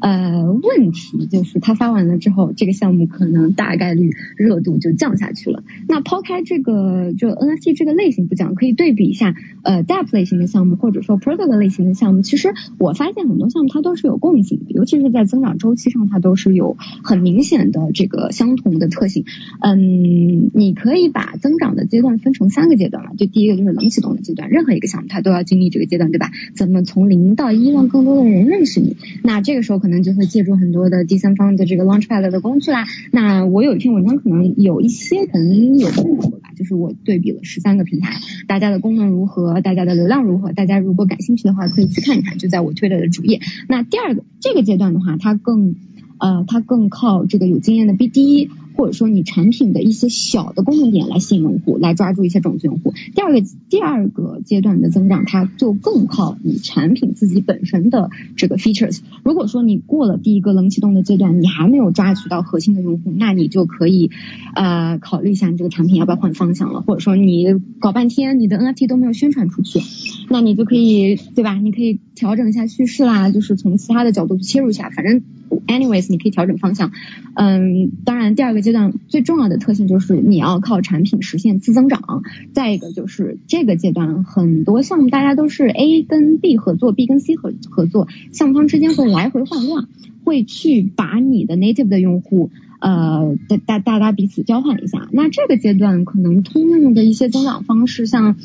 [0.00, 5.62] 呃，问题就是他发完了之后，这个项目可能大概率热度就降下去了。
[5.88, 12.22] 那抛开这个就 NFT 这个类型不讲，可以对比一下呃 DApp 类型的项目或者说 Product 类型的项目。
[12.22, 19.24] 其实我发现很多项目它都是有共性的，尤其是在增长周期上，它都是有很明显的这个相同的特性。
[19.60, 26.30] 嗯，你可以把增长的阶段分成三个阶段嘛，就第一个就是冷启动的阶段，任何一个项目它都要经历这个阶段，对吧？
[26.54, 28.96] 怎么从零到一让更多的人认识你？
[29.22, 30.04] 那这个时候可能。
[30.04, 32.84] 就会借助很多的第三方的这个 launchpad 的工具啦。
[33.10, 43.40] 那我有一篇文章，可能有一些可能有看过吧，就是我对比了十三个平台，大家的功能如何，大家的流量如何，大家如果感兴趣的话，可以去看一看，就在我推特的主页。
[43.66, 45.74] 那第二个这个阶段的话，它更
[46.18, 48.50] 呃，它更靠这个有经验的 BD。
[48.76, 52.92] 或者说你产品的一些小的功能点来吸引用户，来抓住一些种子用户。
[53.14, 59.00] 第二个第二个阶段的增长，它就更靠你产品自己本身的这个 features。
[59.22, 64.10] 如果说你过了第一个冷启动的阶段，你还没有抓取到核心的用户，那你就可以
[64.54, 66.80] 呃考虑一下你这个产品要不要换方向了。
[66.80, 67.46] 或者说你
[67.80, 69.80] 搞半天你的 NFT 都没有宣传出去，
[70.28, 71.54] 那你就可以对吧？
[71.54, 74.90] 你可以调整一下叙事啦，就是从其他的角度去切入一下。
[74.90, 75.22] 反正
[75.68, 76.90] anyways 你可以调整方向。
[77.34, 78.64] 嗯，当然第二个。
[78.64, 82.22] 阶段最重要的特性就是你要靠产品实现自增长，
[82.54, 89.86] 再一个就是这个阶段很多项目大家都是 A 跟 B 合作，B 跟 C 合合作，项目方之间会来回换量，
[90.24, 95.08] 会去把你的 native 的用户呃，大大大家彼此交换一下。
[95.12, 98.36] 那这个阶段可能通用的一些增长方式，像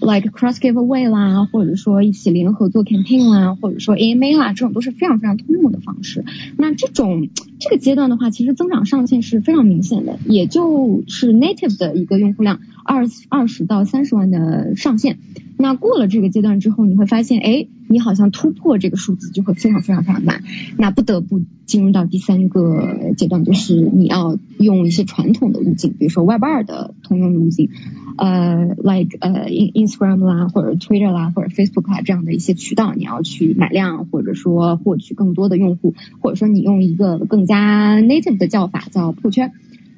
[0.00, 6.24] like cross giveaway 啦，或者说一起联合做 campaign 啦，或者说 AMA 啦，这种都是非常非常通用的方式。
[6.56, 15.18] 那这种这个阶段的话，其实增长上限是非常明显的，也就是 native 的一个用户量二二十到三十万的上限。
[15.60, 20.44] 那过了这个阶段之后，你会发现，哎，你好像突破这个数字就会非常非常非常难，
[20.76, 27.70] 那不得不进入到第三个阶段，就是你要用一些传统的路径，比如说 Web 二的通用路径，
[28.16, 39.52] 呃，like 呃 Instagram 啦，或者 Twitter 啦，或者 Facebook 啊这样的一些渠道，你要去买量，或者说获取更多的用户，或者说你用一个更加 native 的叫法叫破圈，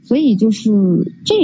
[0.05, 1.35] 所以就是这。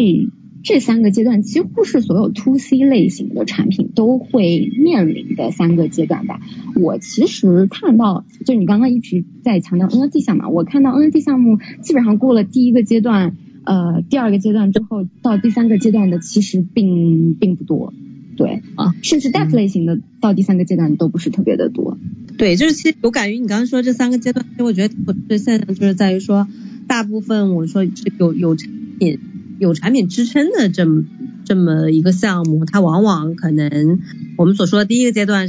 [0.66, 6.40] 这三个阶段几乎是所有 to C 类型的产品都会面临的三个阶段吧。
[6.74, 17.94] 我其实看到，就你刚刚一直在强调 NFT 项目，我看到 NFT 项目基本上过了第一个阶段，呃，第二个阶段之后到第三个阶段的其实并并不多。
[18.36, 21.96] 对啊，甚至 DApp 类型的到第三个阶段都不是特别的多。
[22.38, 26.48] 对，就是其实有感于你刚刚说这三个阶段，其实我觉得我的现象就是在于说，
[26.88, 27.84] 大部分我说
[28.18, 29.20] 有有产品。
[29.58, 31.04] 有产品支撑的这么
[31.44, 34.00] 这么一个项目，它往往可能
[34.36, 35.48] 我们所说的第一个阶段，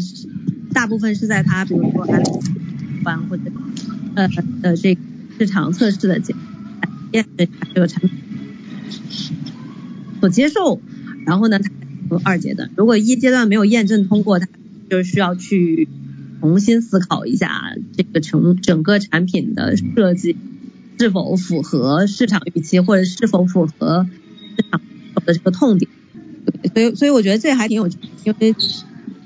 [0.73, 2.05] 大部分是在它比如说
[3.03, 3.43] M 或者
[4.15, 4.29] 呃
[4.63, 5.01] 呃这个
[5.37, 6.33] 市场测试的阶
[7.11, 8.11] 验证这个产品
[10.19, 10.81] 所接受，
[11.25, 11.69] 然后呢，它
[12.23, 14.47] 二阶段，如果一阶段没有验证通过，它
[14.89, 15.87] 就需要去
[16.39, 20.37] 重新思考一下这个成整个产品的设计。
[20.99, 24.07] 是否符合市场预期，或者是否符合
[24.55, 24.81] 市场
[25.25, 25.91] 的这个痛点？
[26.73, 28.55] 所以，所以我觉得这还挺有趣，因为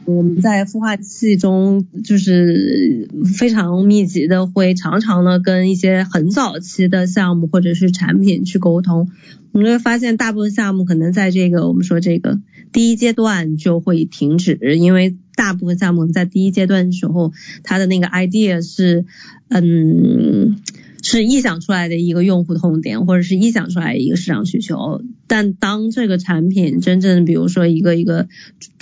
[0.05, 3.07] 我们在孵化器中就是
[3.37, 9.09] 非常密集的，会常常的跟一些很早期的项目或者是产品去沟通。
[9.53, 12.39] 你会发现，大部分项目可能在这个我们说这个
[12.71, 17.31] 第一阶段就会停止，因为大部分项目在第一阶段的时候，
[17.63, 19.05] 它的那个 idea 是，
[19.49, 20.57] 嗯。
[21.01, 28.27] 是臆想出来的一个用户痛点，或者是臆想出来一个市场需求，但当这个产品真正，比如说一个一个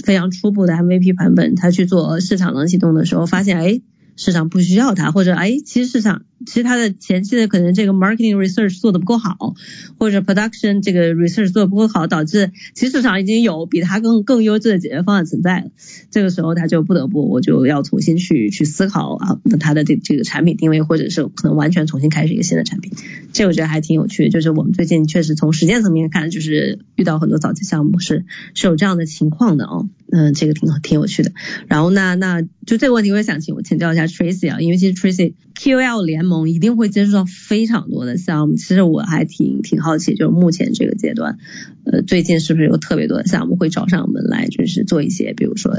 [0.03, 3.82] 非常初步的 MVP 版本，它去做市场能启动的时候，发现，哎。
[4.19, 9.55] 市场不需要它，或者哎，其实市场其实它的前期的可能这个 marketing research 做的不够好，
[9.97, 15.71] 或者 production 这个 research 做的不够好，导致其实市场已经有比它更更优质的解决方案存在了。
[16.12, 22.91] 这个时候他就不得不我就要重新去去思考啊，那它的这这个产品定位，或者是可能完全重新开始一个新的产品。
[23.32, 29.88] 这我觉得还挺有趣，就是我们最近确实从实践层面看，就是遇到很多早期项目是是有这样的情况的哦。
[30.12, 31.32] 嗯，这个挺挺有趣的。
[31.67, 38.56] 然后那那就这个问题，我也想请我请教一下 Tracy 啊，因为其实 Tracy QL 联盟一定会接触到非常多的项目。
[38.56, 41.38] 其实我还挺挺好奇，就是目前这个阶段，
[41.86, 45.72] 呃，最近是不是有特别多的项目会找上门来，就是做一些，比如说，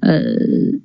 [0.00, 0.20] 呃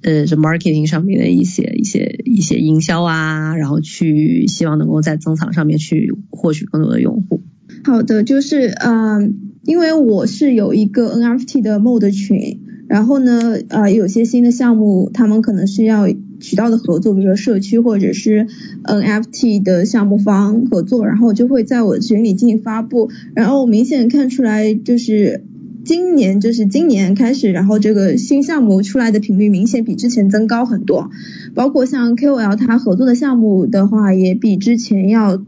[0.02, 7.42] 呃，这 marketing 上面的一些一些一些营销啊，然后去希望能够在增长上面去获取更多的用户。
[7.84, 12.62] 好的，就是嗯，因为我是有一个 NFT 的 Mode 群。
[12.90, 16.08] 然后呢，呃，有些新的项目，他们可能需要
[16.40, 18.48] 渠道的合作，比如说社区或者是
[18.84, 23.10] NFT 的项目方合作，然后就会在我群里进行发布。
[23.36, 25.44] 然后明显看出来，就是
[25.84, 31.10] 今年，就是今年开始，然后这个新项目出来的频率明显比之前增高很多。
[31.56, 35.42] 包括像 KOL 他合作的项目的话，也比之前要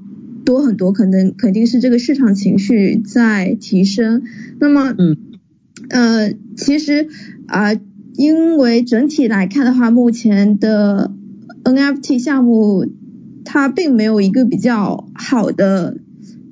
[0.43, 4.23] 多很多，可能肯定是这个市场情绪在提升。
[4.59, 5.17] 那么，嗯。
[5.89, 7.07] 呃，其实
[7.47, 7.73] 啊，
[8.13, 11.11] 因为整体来看的话，目前的
[11.63, 12.87] NFT 项目
[13.45, 15.97] 它并没有一个比较好的，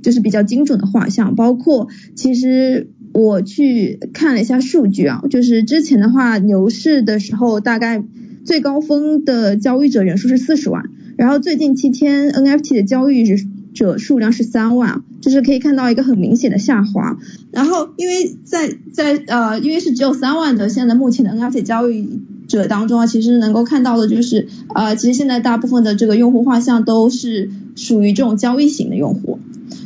[0.02, 1.36] 就是比较精准的画像。
[1.36, 8.04] 包括其实我去看了一下数据啊，就是之前的话牛市的时候，大概
[8.46, 10.84] 最高峰的交易者人数是四十万，
[11.18, 13.46] 然后最近七天 NFT 的交易是。
[13.80, 17.18] 者数量是三万，就是可以看到一个很明显的下滑。
[17.52, 29.40] 然后因为在在呃，因为是只有三万的现在目前的 NFT 交易者当中啊，其实能够看到的就是呃，其实现在大部分的这个用户画像都是属于这种交易型的用户，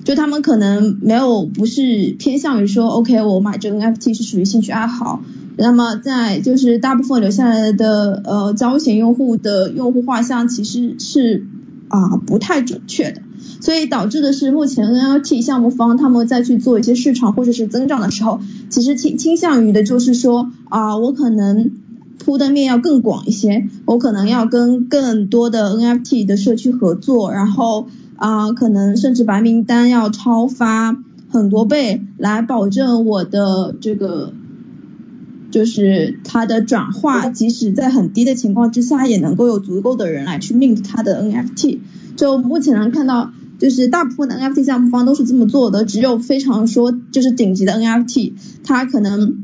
[0.03, 5.23] 就他们可能没有不是偏向于说 OK 我买这个 NFT 是属于兴趣爱好。
[5.55, 11.45] 那么在就是大部分留下来的呃交易型用户的用户画像其实是
[11.89, 13.21] 啊不太准确的。
[13.59, 18.39] 所以导致的是，目前 NFT 项目方他们在去做一些市场或者是增长的时候，
[18.69, 21.71] 其实倾倾向于的就是说啊，我可能
[22.17, 30.97] 铺的面要更广一些，我可能要跟更多的 NFT 的社区合作，然后啊，可能甚至白名单要超发
[31.29, 34.33] 很多倍来保证我的这个。
[35.51, 41.77] 就是它的转化，即使在很低的情况之下，也能够有足够的人来去 mint 它的 NFT。
[42.15, 43.31] 就目前能看到，
[43.63, 48.33] 就是大部分的 NFT 项目方都是这么做的，只有非常说就是顶级的 NFT，
[48.65, 49.41] 它可能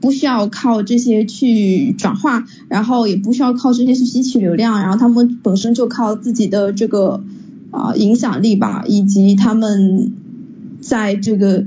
[0.00, 7.22] 不需要靠这些去转化，然后也不需要靠这些去吸取流量，然后他们本身就靠自己的这个
[7.70, 10.12] 啊影响力吧，以及他们
[10.80, 11.66] 在这个。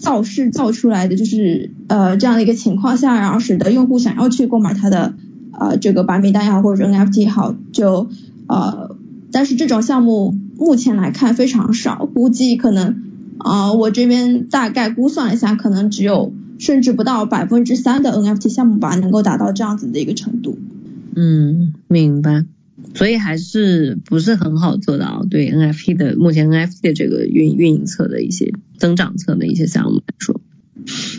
[0.00, 5.12] 造势造出来的就是呃这样的一个情况下，然后使得用户想要去购买它的
[5.52, 8.08] 呃这个白名单也好或者 NFT 也好，就
[8.46, 8.96] 呃
[9.30, 13.02] 但是这种项目目前来看非常少，估计可能
[13.38, 20.58] 啊我这边大概估算一下，可能只有甚至不到百分之三的 NFT 项目吧能够达到这样子的一个程度。
[21.16, 22.44] 嗯，明白。
[22.94, 30.40] 所以还是不是很好做到对 NFT 的目前 NFT 的这个运运营侧的一些增长侧的一些项目来说，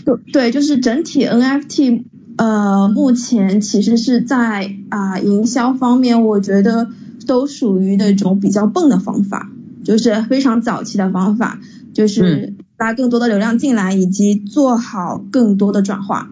[0.03, 2.03] 对对，就是整体 NFT
[2.35, 6.89] 呃目前其实是在啊营销方面，我觉得
[7.31, 9.49] 都属于那种比较笨的方法，
[9.85, 11.61] 就是非常早期的方法，
[11.93, 16.29] 就是拉更多的流量进来，以及做好更多的转化，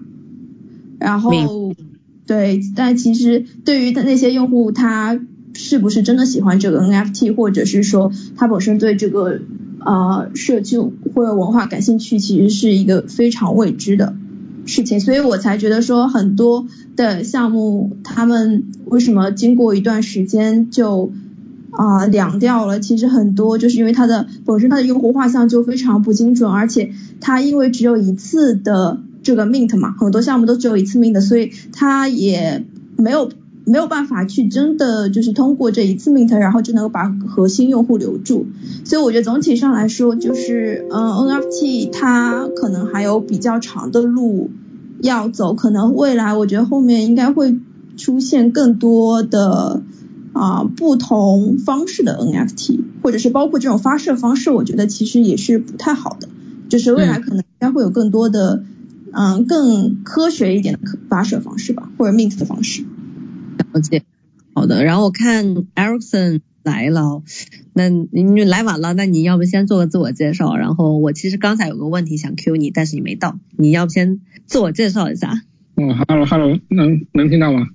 [1.00, 1.74] 然后。
[2.28, 5.20] 对，但其实对于那些用户，他
[5.56, 9.40] 是不是真的喜欢这个 NFT，或者是说他本身对这个
[9.80, 14.16] 呃社区或者文化感兴趣，其实是一个非常未知的
[14.70, 15.02] 事情。
[15.02, 16.66] 所以我才觉得说很多
[16.96, 21.12] 的项目，他们为什么经过一段时间就
[21.72, 22.80] 啊凉掉了？
[22.80, 29.02] 其实很多就是因为它的本身它的用户画像就非常不精准，而且它因为只有一次的。
[29.22, 32.64] 这个 mint 嘛，很多项目都只有一次 mint，所以它也
[32.96, 33.30] 没有
[33.70, 38.48] 没有办法去真的就是通过这一次 mint，然后就能够把核心用户留住。
[38.84, 44.50] 所以我觉得总体上来说，就是嗯 NFT 它可能还有比较长的路
[45.02, 47.58] 要走，可能未来我觉得后面应该会
[47.96, 49.82] 出现更多的
[50.34, 56.28] 啊不同方式的 NFT，或者是包括这种发射方式，我觉得其实也是不太好的，
[56.70, 58.64] 就是未来可能应该会有更多的。
[59.12, 62.84] 嗯，更科学一点的发射方式吧，或者 mint 的方式。
[63.74, 64.04] 了解，
[64.54, 64.84] 好的。
[64.84, 67.24] 然后我看 Ericsson 来了，
[67.74, 70.56] 那你来晚了，那你要不先做个自我介绍？
[70.56, 75.42] 然后我其实刚才有个问题想 Q 你，但是你没到，你要不先自我介绍一下？
[75.76, 77.68] 哦，Hello Hello，能能听到吗？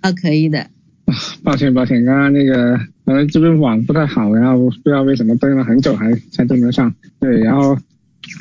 [0.00, 0.60] 啊，可以的。
[0.60, 6.94] 啊，抱歉抱歉，刚刚那个可能这边网不太好，然后不知道为什么登了很久还才登得上。
[7.18, 7.76] 对，然后。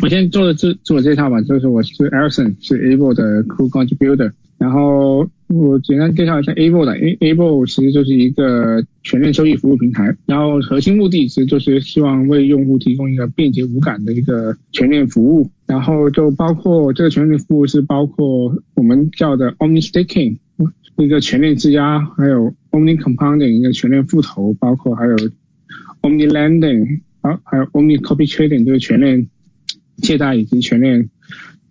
[0.03, 4.33] 我先做自自我介绍吧，就是我是 Ericson，是 Able 的 Co-Contributor。
[4.57, 15.49] 然后我简单介绍一下 Able 的，A Able 其实就是一个全链收益服务平台，然后核心目的其实就是希望为用户提供一个便捷无感的一个全链服务。
[15.65, 20.37] 然后就包括这个全链服务是包括我们叫的 Omni Staking
[20.97, 25.15] 一个全链质押，还有 Omni Compounding 一个全链复投，包括还有
[26.01, 29.27] Omni Lending，啊还有 Omni Copy Trading 就是全链。
[30.01, 31.09] 借贷以及全链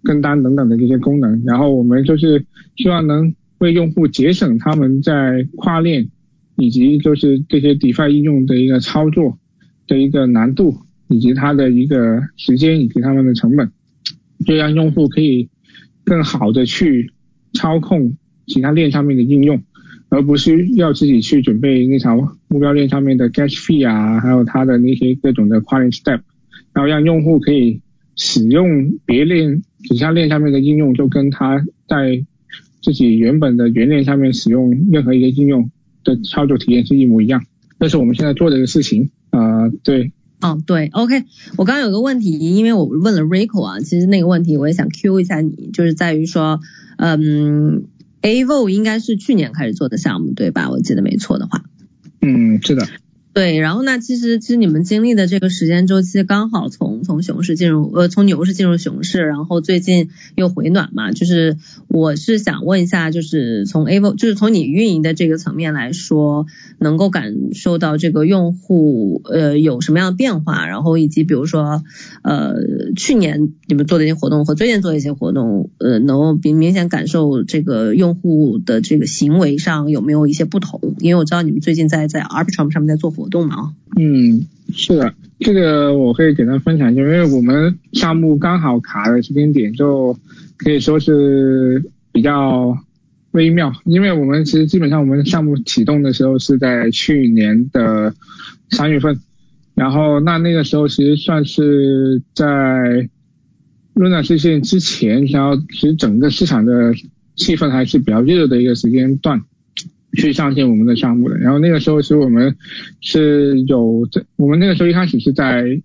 [0.02, 2.44] 跟单等等的这些功能，然后我们就是
[2.76, 6.08] 希望能为用户节省他们在跨链
[6.56, 9.38] 以及就是这些 DeFi 应用的一个操作
[9.86, 10.76] 的一个难度，
[11.08, 13.70] 以及它的一个时间以及他们的成本，
[14.46, 15.48] 就让用户可以
[16.04, 17.12] 更好的去
[17.52, 19.62] 操控其他链上面的应用，
[20.08, 22.16] 而不是要自己去准备那条
[22.48, 26.20] 目标链上面的 Gas Fee 啊，还有它的那些各种的跨链 Step，
[26.72, 27.80] 然后让用户可以。
[28.20, 32.26] 使用别链其他链上面的应用，就跟他在
[32.82, 35.70] 自己原本的原链下面使用任何一个应用
[36.04, 37.44] 的操作体验是一模一样。
[37.80, 40.12] 这是我们现在做的一个事情啊，对。
[40.40, 41.24] 嗯，对，OK。
[41.56, 46.60] 我刚刚有个问题，因为我问了 Rico 啊，其实那个问题我也想 Q 一下你，就是在于说，
[46.96, 47.86] 嗯
[48.22, 50.70] ，Avo 应该是去年开始做的项目对吧？
[50.70, 51.64] 我记得没错的话。
[52.20, 52.86] 嗯，是的。
[53.38, 66.46] 对，然后呢，其实其实你们经历的这个时间周期刚好从从熊市进入呃从牛市进入熊市，然后最近又回暖嘛，就是我是想问一下，就是从 a v o 就是从你运营的这个层面来说，
[66.80, 71.84] 能够感受到这个用户呃有什么样的变化，然后以及比如说
[72.24, 72.56] 呃
[72.96, 80.96] 去年你们做的一些活动和最近做的一些活动，呃能够明明显感受这个用户的这个行为上有没有一些不同？
[80.98, 83.27] 因为我知道你们最近在在 Arbitrum 上面在做活。
[83.28, 90.16] 动嘛嗯，是的，这个我可以简单分享一下，因为我们项目刚好卡的时间点，就
[90.56, 92.76] 可以说是比较
[93.32, 98.14] 微妙，因为我们其实基本上我们项目启动的时候是在去年的
[98.70, 99.18] 三月份，
[99.74, 103.08] 然后那那个时候其实算是在
[103.94, 106.94] Luna 事件之前，然后其实整个市场的
[107.34, 109.42] 气氛还是比较热的一个时间段。
[110.18, 111.38] 去上线我们的项目的。
[111.38, 112.56] 然后那个时候其实我们
[113.00, 115.80] 是有在我们那个时候一开始是在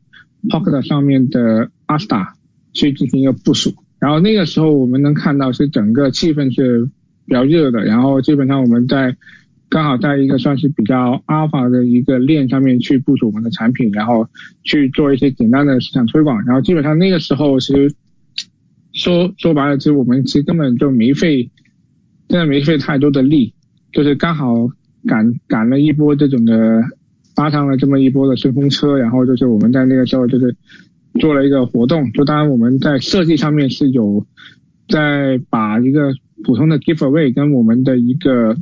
[0.49, 2.33] Pocket 上面的 Asta
[2.73, 3.73] 去进行一个部署。
[3.99, 6.89] 然后那个时候我们能看到是整个气氛是
[7.25, 9.15] 比较热的，然后基本上我们在
[9.69, 14.27] 刚好在一个算是比较 alpha 的一个链上面去部署我们的产品，然后
[14.63, 17.95] 去做一些简单的市场推广，然后基本上那个时候其实
[18.91, 21.49] 说说白了，其实我们其实根本就没费，
[22.27, 23.53] 真的没费太多的力，
[23.93, 24.67] 就是刚好
[25.07, 26.81] 赶赶了一波这种的，
[27.35, 30.55] 搭上了这么一波的顺风车，然后就是我们在那个时候就是。
[31.19, 34.25] 做了一个活动，就当然我们在设计上面是有
[34.89, 36.11] 在把一个
[36.43, 38.57] 普通的 giveaway 跟我们的一个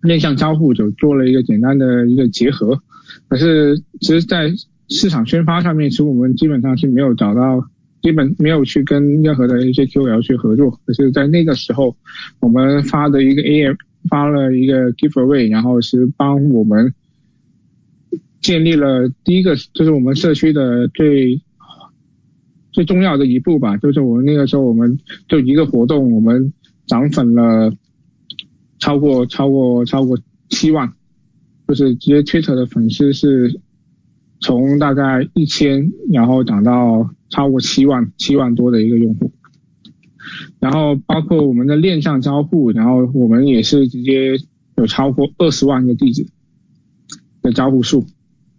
[0.00, 2.82] 面向交互就做了一个简单的一个结合。
[3.28, 4.50] 可是其实，在
[4.88, 7.64] 市场宣发上面，其实我们基本上是没有找到，
[8.02, 10.72] 基本没有去跟任何的一些 QL 去合作。
[10.84, 11.96] 可是，在那个时候，
[12.40, 13.76] 我们发的一个 AM
[14.08, 16.94] 发了一个 giveaway，然后是帮我们
[18.40, 21.40] 建立了第一个，就是我们社区的最。
[22.72, 24.98] 最重要的一步吧，就是我们那个时候，我们
[25.28, 26.52] 就一个活动，我们
[26.86, 27.72] 涨粉了
[28.78, 30.18] 超过超过超过
[30.50, 30.92] 七万，
[31.66, 33.62] 就是直接 Twitter 的粉丝是
[34.40, 39.32] 从大概一千，然后涨到超过七万七万多的一个用户，
[40.60, 44.38] 然后包括我们的链上交互，然后我们也是直接
[44.76, 46.26] 有超过二十万个地址
[47.42, 48.06] 的交互数，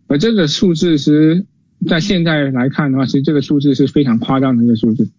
[0.07, 1.45] 而这个数字是。
[1.87, 5.11] 在现在来看的话，其实这个数字是非常夸张的一个数字。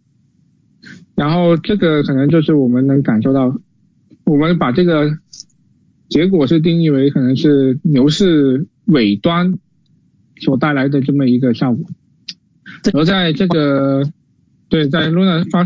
[1.15, 3.57] 然后这个可能就是我们能感受到，
[4.25, 5.09] 我们把这个
[6.09, 9.55] 结果是定义为可能是牛市尾端
[10.41, 11.87] 所带来的这么一个效果。
[12.93, 14.03] 而在这个
[14.69, 15.65] 对在 Luna 发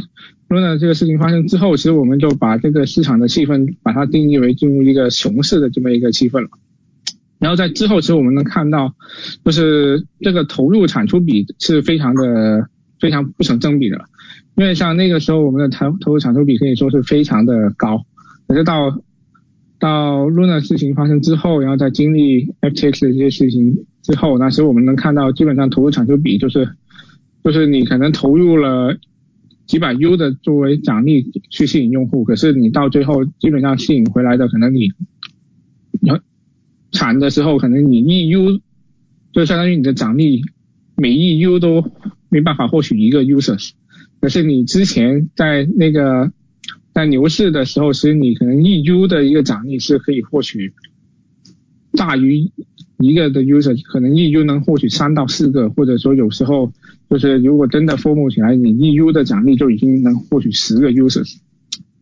[0.53, 6.49] Luna 这个事情发生之后，其实我们就把这个市场的气氛把它定义为进入一个熊市的这么一个气氛了。
[7.39, 8.95] 然后在之后，其实我们能看到，
[9.45, 12.69] 就是这个投入产出比是非常的
[13.01, 13.99] 非常不成正比的，
[14.57, 18.05] 因为像那个时候我们的投投入产出比可以说是非常的高，
[18.47, 19.03] 可是到
[19.81, 26.69] 到 Luna 事情发生之后，然后在经历 FTX 的这些事情之后，那时候我们能看到基本上投入产出比就是
[27.43, 28.97] 就是你可能投入了
[29.73, 34.93] 几百 U 的作为奖励去吸引用户，可是你到最后基本上吸引回来的可能你
[35.99, 36.11] 你。
[36.91, 38.61] 产的时候，可能你一 U
[39.33, 40.43] 就相当于你的奖励，
[40.95, 41.91] 每一 U 都
[42.29, 43.71] 没办法获取一个 users。
[44.21, 46.31] 可是你之前在那个
[46.93, 50.75] 在牛市的时候，其实你可能一 U 的一个奖励是可以获取
[51.93, 52.51] 大于
[53.03, 56.73] 一个的 user，可能一 U 能获取三到四个，或者说有时候
[57.11, 61.37] 就是如果真的 form 起来，你一 U 的奖励就已经能获取十个 users，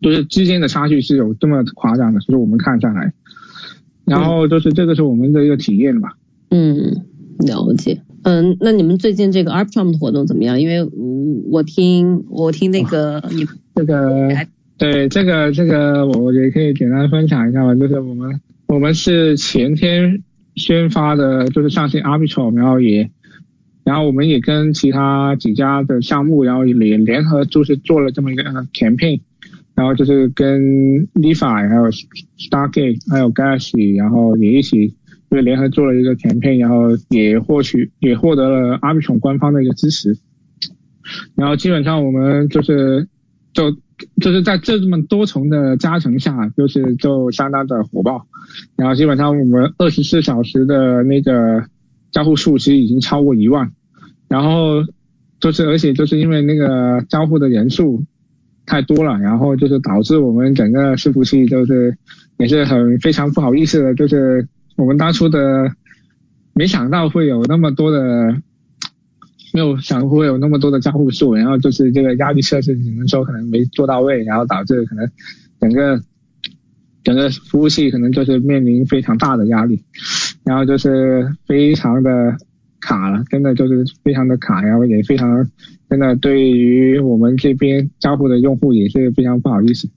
[0.01, 3.13] 就是之间的差距是有这么夸张的，所以我们看下来。
[4.05, 6.17] 然后就是这个是我们的一个体验吧。
[6.51, 7.05] 嗯，
[7.39, 8.01] 了解。
[8.23, 10.61] 嗯，那你们最近这个 Arbitrum 的活动怎么样？
[10.61, 10.87] 因为
[11.51, 14.29] 我听我听那个你这个
[14.77, 17.75] 对这个这个我也可以简单分享一下吧。
[17.75, 20.23] 就是我们我们是前天
[20.55, 23.11] 宣发的，就是上线 Arbitrum，然后也
[23.85, 28.43] 然后我们也跟其他几家的项目，然后也联合就是做了这么一个
[28.73, 29.21] campaign。
[29.73, 30.61] 然后就是跟
[31.15, 34.95] Lefi 还有 Stargate 还有 Galaxy，然后也一起
[35.31, 40.19] 就联合做了一个 campaign，然后也获取也获得了 Arbitrum 官方的一个支持。
[41.35, 43.09] 然后基本上我们就是
[43.55, 43.75] 就
[44.21, 48.27] 就是在这么多重的加成下，就是就相当的火爆。
[48.77, 51.65] 然后基本上我们二十四小时的那个
[52.13, 53.71] 交互数其实已经超过一万。
[54.29, 54.85] 然后
[55.41, 58.05] 就是而且就是因为那个交互的人数。
[58.67, 61.97] 太多了，然后就是导致我们整个伺服器就是
[62.37, 64.47] 也是很非常不好意思的，就是
[64.77, 65.73] 我们当初的
[66.55, 68.33] 没想到会有那么多的，
[69.53, 75.11] 没有想会有那么多的交互数，然后就是这个压力测试只能说可能没做到位，然后导致可能
[75.61, 76.01] 整个
[77.03, 79.83] 整个服务器可能就是面临非常大的压力，
[80.45, 82.37] 然后就是非常的
[82.81, 85.49] 卡了，真的就是非常的卡，然后也非常。
[85.91, 89.89] 真的对于我们这边交互的用户也是非常不好意思，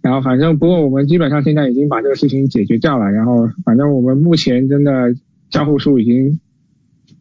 [0.00, 5.16] 然后反正不过我们基本上现在已经把这个事情解决掉了，然后反正我们目前真的
[5.50, 6.38] 交互数已经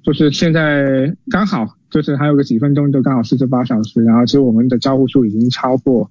[0.03, 6.09] 就是现在刚好就是还有个几分钟就刚好四十八小时，然后其实我们的交互数已经超过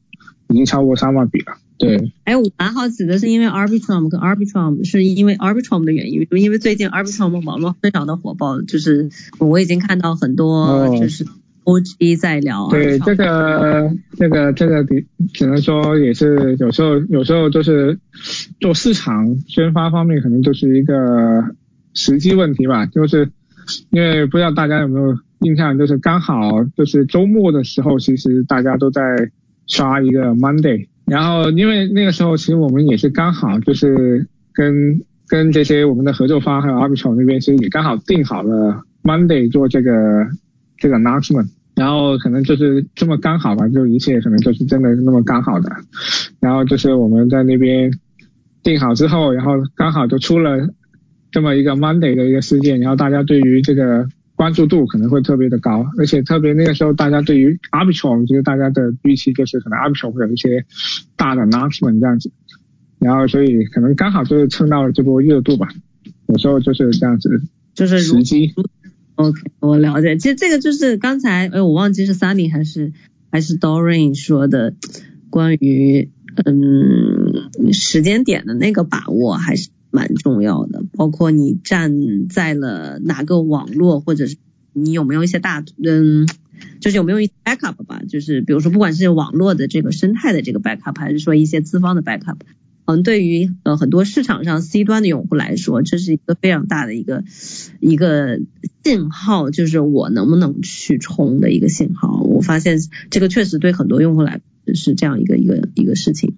[0.49, 1.55] 已经超过三万笔了。
[1.79, 11.25] 对，哎，我蛮好奇的是，因为 Arbitrum 跟 Arbitrum 是因为 Arbitrum 的原因，因为最近 Arbitrum 网络非常的火爆，就是我已经看到很多就是
[11.65, 12.69] OG 在聊。
[12.69, 17.99] 对，这个这个这个只只能说也是有时候有时候就是
[18.61, 21.43] 做市场宣发方面可能就是一个
[21.95, 23.31] 时机问题吧，就是
[23.91, 29.03] 因为不知道大家有没有印象，就是刚好就是周末的时候，其实大家都在
[29.67, 30.89] 刷一个 Monday。
[31.07, 39.93] 然后，因为那个时候其实我们也是刚好就是跟跟这些我们的合作方还有 Arbitrum 那边，其实也刚好定好了 Monday 做这个
[40.77, 41.49] 这个 announcement。
[41.77, 45.71] 然后可能就是这么刚好吧，就一切可能就是真的那么刚好的。
[46.39, 47.91] 然后就是我们在那边
[48.63, 50.69] 定好之后，然后刚好就出了
[51.31, 54.09] 这么一个 Monday 的一个事件，然后大家对于这个。
[54.37, 60.65] 关注度可能会特别的高，而且特别那个时候，大家对于 Arbitrum，就是大家的预期就是可能 Arbitrum 会有一些
[61.15, 62.33] 大的 announcement 这样子，
[62.99, 65.69] 然后所以可能刚好就是蹭到了这波热度吧，
[66.27, 67.29] 有时候就是这样子，
[67.75, 68.55] 就是时机。
[69.17, 70.17] OK，我了解。
[70.17, 72.95] 其实这个就是刚才，哎，我忘记是 Sunny 还是
[73.31, 74.73] 还是 Doreen 说的
[75.29, 76.09] 关于
[76.47, 79.69] 嗯时间点的那个把握，还是。
[79.91, 84.37] 蛮重要的，包括你站在了哪个网络，或者是
[84.73, 86.29] 你有没有一些大，嗯，
[86.81, 92.37] 就是有没有一 backup 吧，就是比如说不管是网络的这个生态的这个 backup，还是说一些资方的 backup，
[92.85, 97.25] 嗯，对于呃很多市场上 C 端的用户来说，这是一个非常大的一个
[97.81, 98.39] 一个
[98.85, 102.23] 信号，就是我能不能去冲的一个信号。
[102.23, 102.79] 我发现
[103.11, 104.41] 这个确实对很多用户来
[104.73, 106.37] 是这样一个一个一个事情，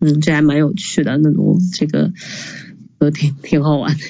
[0.00, 2.12] 嗯，这还蛮有趣的那种这个。
[2.98, 4.02] 都挺 挺好玩的，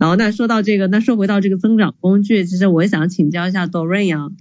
[0.00, 4.32] 然后那说到这个，那说回到这个增长工具，其实我也想请教一下 Doreen 啊，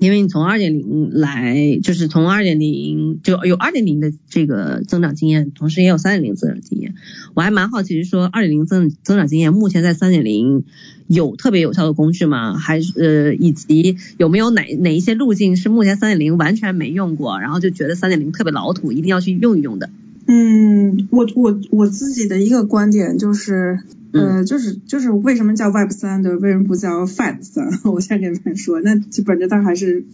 [0.00, 6.94] 因为你从二点零来，就是从二点零就有二点零的这个增长经验，同时也有三点零增长经验，
[7.34, 10.64] 我还蛮好奇，是说二点零增增长经验，目前在三点零
[11.06, 12.56] 有特别有效的工具吗？
[12.56, 19.90] 还是呃，以及有没有哪哪一些路径是目前三点零完全没用过，然后就觉得三点零特别老土，一定要去用一用的？
[20.26, 23.80] 嗯，我我我自己的一个观点就是，
[24.12, 27.68] 呃，就是就是为什么叫 Web 三的，为什么不叫 Fab 三？
[27.92, 30.04] 我先跟你们说，那基本着它还是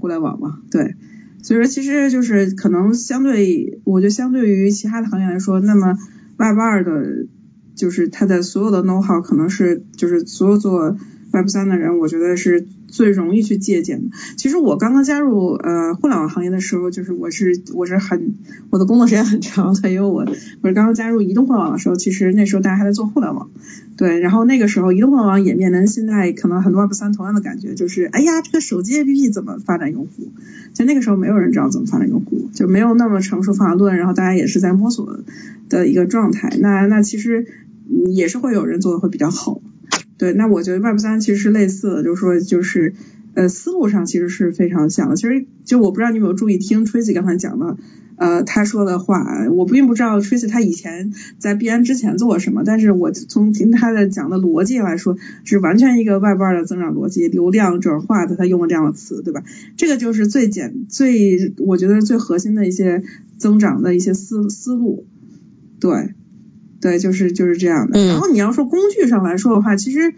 [0.00, 0.96] 互联网嘛，对。
[1.42, 5.94] 所以说，其实就是可能相对，我觉得相对于其他的行业来说，那么
[6.38, 7.26] Web 二的，
[7.74, 10.96] 就是它的所有的 know how 可能是就是所有做
[11.34, 12.66] Web 三的人，我觉得是。
[12.86, 14.16] 最容易去借鉴的。
[14.36, 18.36] 其实我刚刚加入呃互联网行业的时候，就是我是我是很
[18.70, 20.24] 我的工作时间很长的，因为我
[20.60, 23.50] 我是刚刚加入移动互联网的时候，其实那时候大家还在做互联网，
[23.96, 30.28] 对，然后那个时候移动互联网也面临现在可能很多 Web 三同样的感觉，就是哎呀这个手机 APP 怎么发展用户？
[30.72, 35.18] 在那个时候没有人知道怎么发展用户，就没有那么成熟方法论，然后大家也是在摸索
[35.68, 36.56] 的一个状态。
[36.60, 37.44] 那那其实
[38.06, 39.60] 也是会有人做的会比较好。
[40.16, 42.94] 对，那我觉得 Web 三其实是类似的，就是说，就是
[43.34, 45.16] 呃，思路上其实是非常像的。
[45.16, 47.76] 其实就我不知道你有没有注意听 Tracy 刚才讲的，
[48.14, 59.42] 呃，他说的话，我并不知道 Tracy 他以前在币安之前做过什么，但是我从听他的讲的逻辑来说，是完全一个 Web 二的增长逻辑，流量转化的，他用了这样的词，对吧？
[59.76, 63.02] 这个就是最简最，我觉得最核心的一些
[63.36, 65.06] 增长的一些思思路，
[65.80, 66.14] 对。
[66.84, 67.98] 对，就是就是这样的。
[68.08, 70.12] 然后你要说工具上来说的话，其实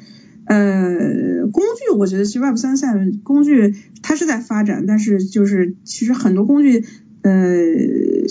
[0.46, 6.84] 呃，工具我觉得其实 Web 三下面工具它是在发展，但是就是其实很多工具
[7.22, 7.32] 呃，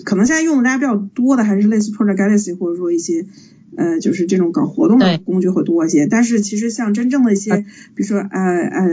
[0.04, 3.26] 可能现在用的大家比较多的还是类似 Project Galaxy 或者说一些
[3.78, 6.08] 呃，就是这种搞活动的工具会多一些。
[6.08, 7.56] 但是其实像真正的一些，
[7.96, 8.88] 比如说呃呃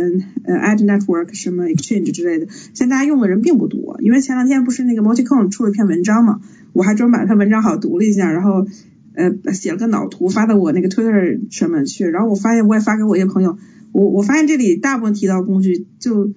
[0.45, 3.99] 呃 Ad Network 什么 Exchange 之类的，现在大家用的人并不多。
[4.03, 6.41] 因为前两天不是那个 Multicon 出了一篇文章嘛，
[6.73, 8.69] 我还专门把他文章好读了一下，然后。
[9.15, 13.59] 呃，写了个脑图发到我那个 Twitter 上面去，然后我发现我也发给我一些朋友，
[13.93, 16.33] 我我发现这里大部分提到工具就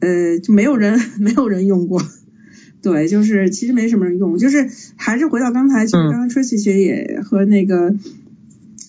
[0.00, 2.02] 呃就没有人 没有人用过，
[2.82, 7.94] 对，就是其实没什么人用，就是还是回到刚才，其实刚刚 Tracy 其实也和那个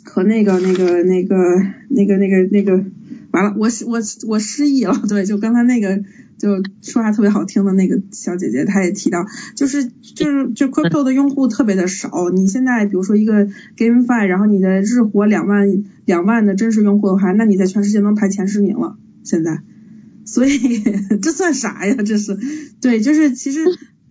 [0.04, 1.38] 和那个那个那个
[1.90, 2.84] 那个那个那个
[3.32, 6.04] 完了，我我我失忆了， 对，就刚才那个。
[6.42, 12.32] 就说话特别好听的那个小姐姐，她也提到，就是就是就 crypto 的用户特别的少。
[12.34, 13.46] 你现在比如说一个
[13.78, 18.98] GameFi，然后你的日活两万两万的真实用户的话，那你在全世界能排前十名了。
[19.24, 19.62] 现在，
[20.26, 20.58] 所以
[21.22, 21.96] 这算啥呀？
[22.04, 22.36] 这是
[22.82, 23.60] 对，就是其实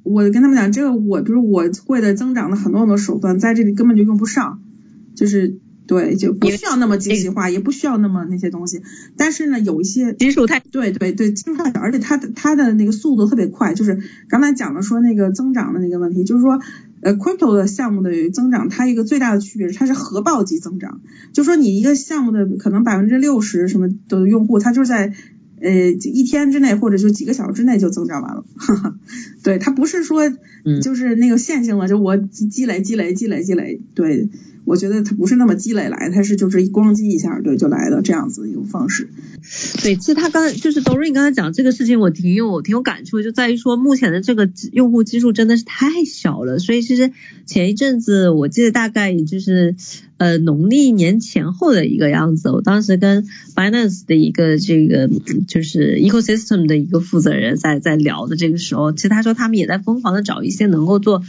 [0.04, 4.62] 我跟他们讲，这个我比如我会的增长的很多很多手段，在这里根本就用不上，
[5.16, 5.58] 就是。
[5.90, 8.80] 对，就不需要那么精细化，也不需要那么那些东西。
[9.16, 13.74] 但是呢，有一些基数太对对对，基数太小，而且它的它的那个速度特别快。
[13.74, 16.60] 就是刚才讲的说那个增长的那个问题，就是说
[17.00, 21.00] 呃，crypto 的项目的增长，它一个最大的区别是它是核爆级增长，
[21.32, 25.12] 就说你一个项目的可能百分之六十什么的用户，它就是在。
[25.62, 28.46] 呃，一天之内或者就几个小时之内就增长完了，
[29.44, 30.22] 对，它不是说
[30.82, 34.30] 就是那个线性的，就我积累积累积累积累，对
[34.70, 39.08] 我觉得它不是那么积累来，它是就是一咣叽一下，对，就来的这样子一种方式。
[39.82, 47.10] 对，其实他刚才就是 Doreen 刚才讲这个事情，我挺有挺有感触，就在于说目前的这个用户基数真的是太小了，所以其实
[47.46, 49.74] 前一阵子我记得大概也就是。
[50.20, 55.08] 呃，农历年前后的一个样子，我当时跟 Binance 的一个这个
[55.48, 61.22] 就是 ecosystem 的一个负责人在在聊的这个时候，其实他说他们也在疯狂的找一些能够做，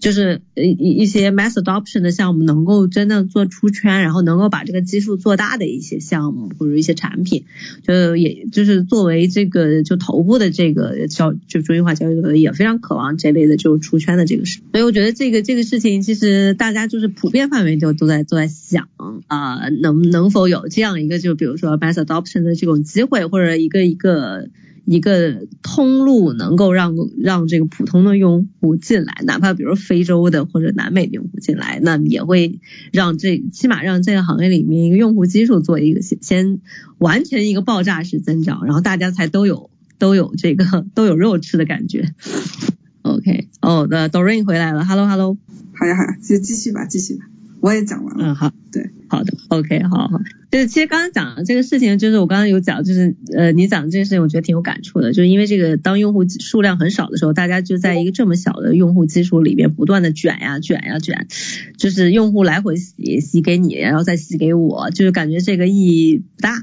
[0.00, 7.44] 就是一一些 mass adoption 的项目，能够真的做出圈，然后能够把这个基数做大的一些项目或者一些产品，
[7.86, 18.25] 就也就是作为这个就头部的这个交就中心化交易所也非常渴望这类的就出圈的这个事，所以我觉得这个这个事情其实大家就是普遍范围就都在。
[18.28, 18.88] 都在想
[19.26, 24.48] 啊，能能否有这样一个，就比如说 mass adoption 的这种机会，或者一个一个
[24.84, 32.60] 一个通路，能够让让这个普通的用户进来，哪怕比如非洲的或者南美的用户进来，那也会
[32.92, 36.60] 让这起码让这个行业里面一个用户基数做一个先先
[36.98, 42.14] 完全一个爆炸式增长，然后大家才都有都有这个都有肉吃的感觉。
[43.02, 45.38] OK，哦，那 Doreen 回来了，Hello Hello，
[45.74, 47.26] 好呀好呀，就继续吧，继续吧。
[47.60, 61.26] 我也讲完了，嗯好，对，好的，OK，好好，就是其实刚刚讲的这个事情，就是我刚刚有讲，就是呃你讲的这个事情，我觉得挺有感触的，就是因为这个当用户数量很少的时候，大家就在一个这么小的用户基础里面不断的卷呀卷呀卷，
[61.76, 66.62] 就是用户来回洗洗给你，然后再洗给我，就是感觉这个意义不大，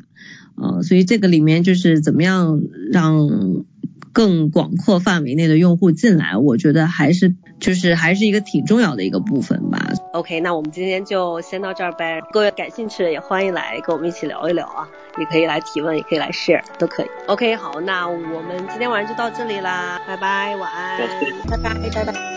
[0.56, 3.66] 呃，所以这个里面就是怎么样让
[4.14, 9.92] 更广阔范围内的用户进来，我觉得还是就是还是一个挺重要的一个部分吧。
[10.14, 12.22] OK，那我们今天就先到这儿呗。
[12.32, 14.88] 各位感兴趣的也欢迎来跟我们一起聊一聊啊，
[15.18, 17.08] 也可以来提问，也可以来 share，都可以。
[17.28, 21.00] OK，好，那我们今天晚上就到这里啦，拜拜，晚安，
[21.50, 22.33] 拜拜，拜拜。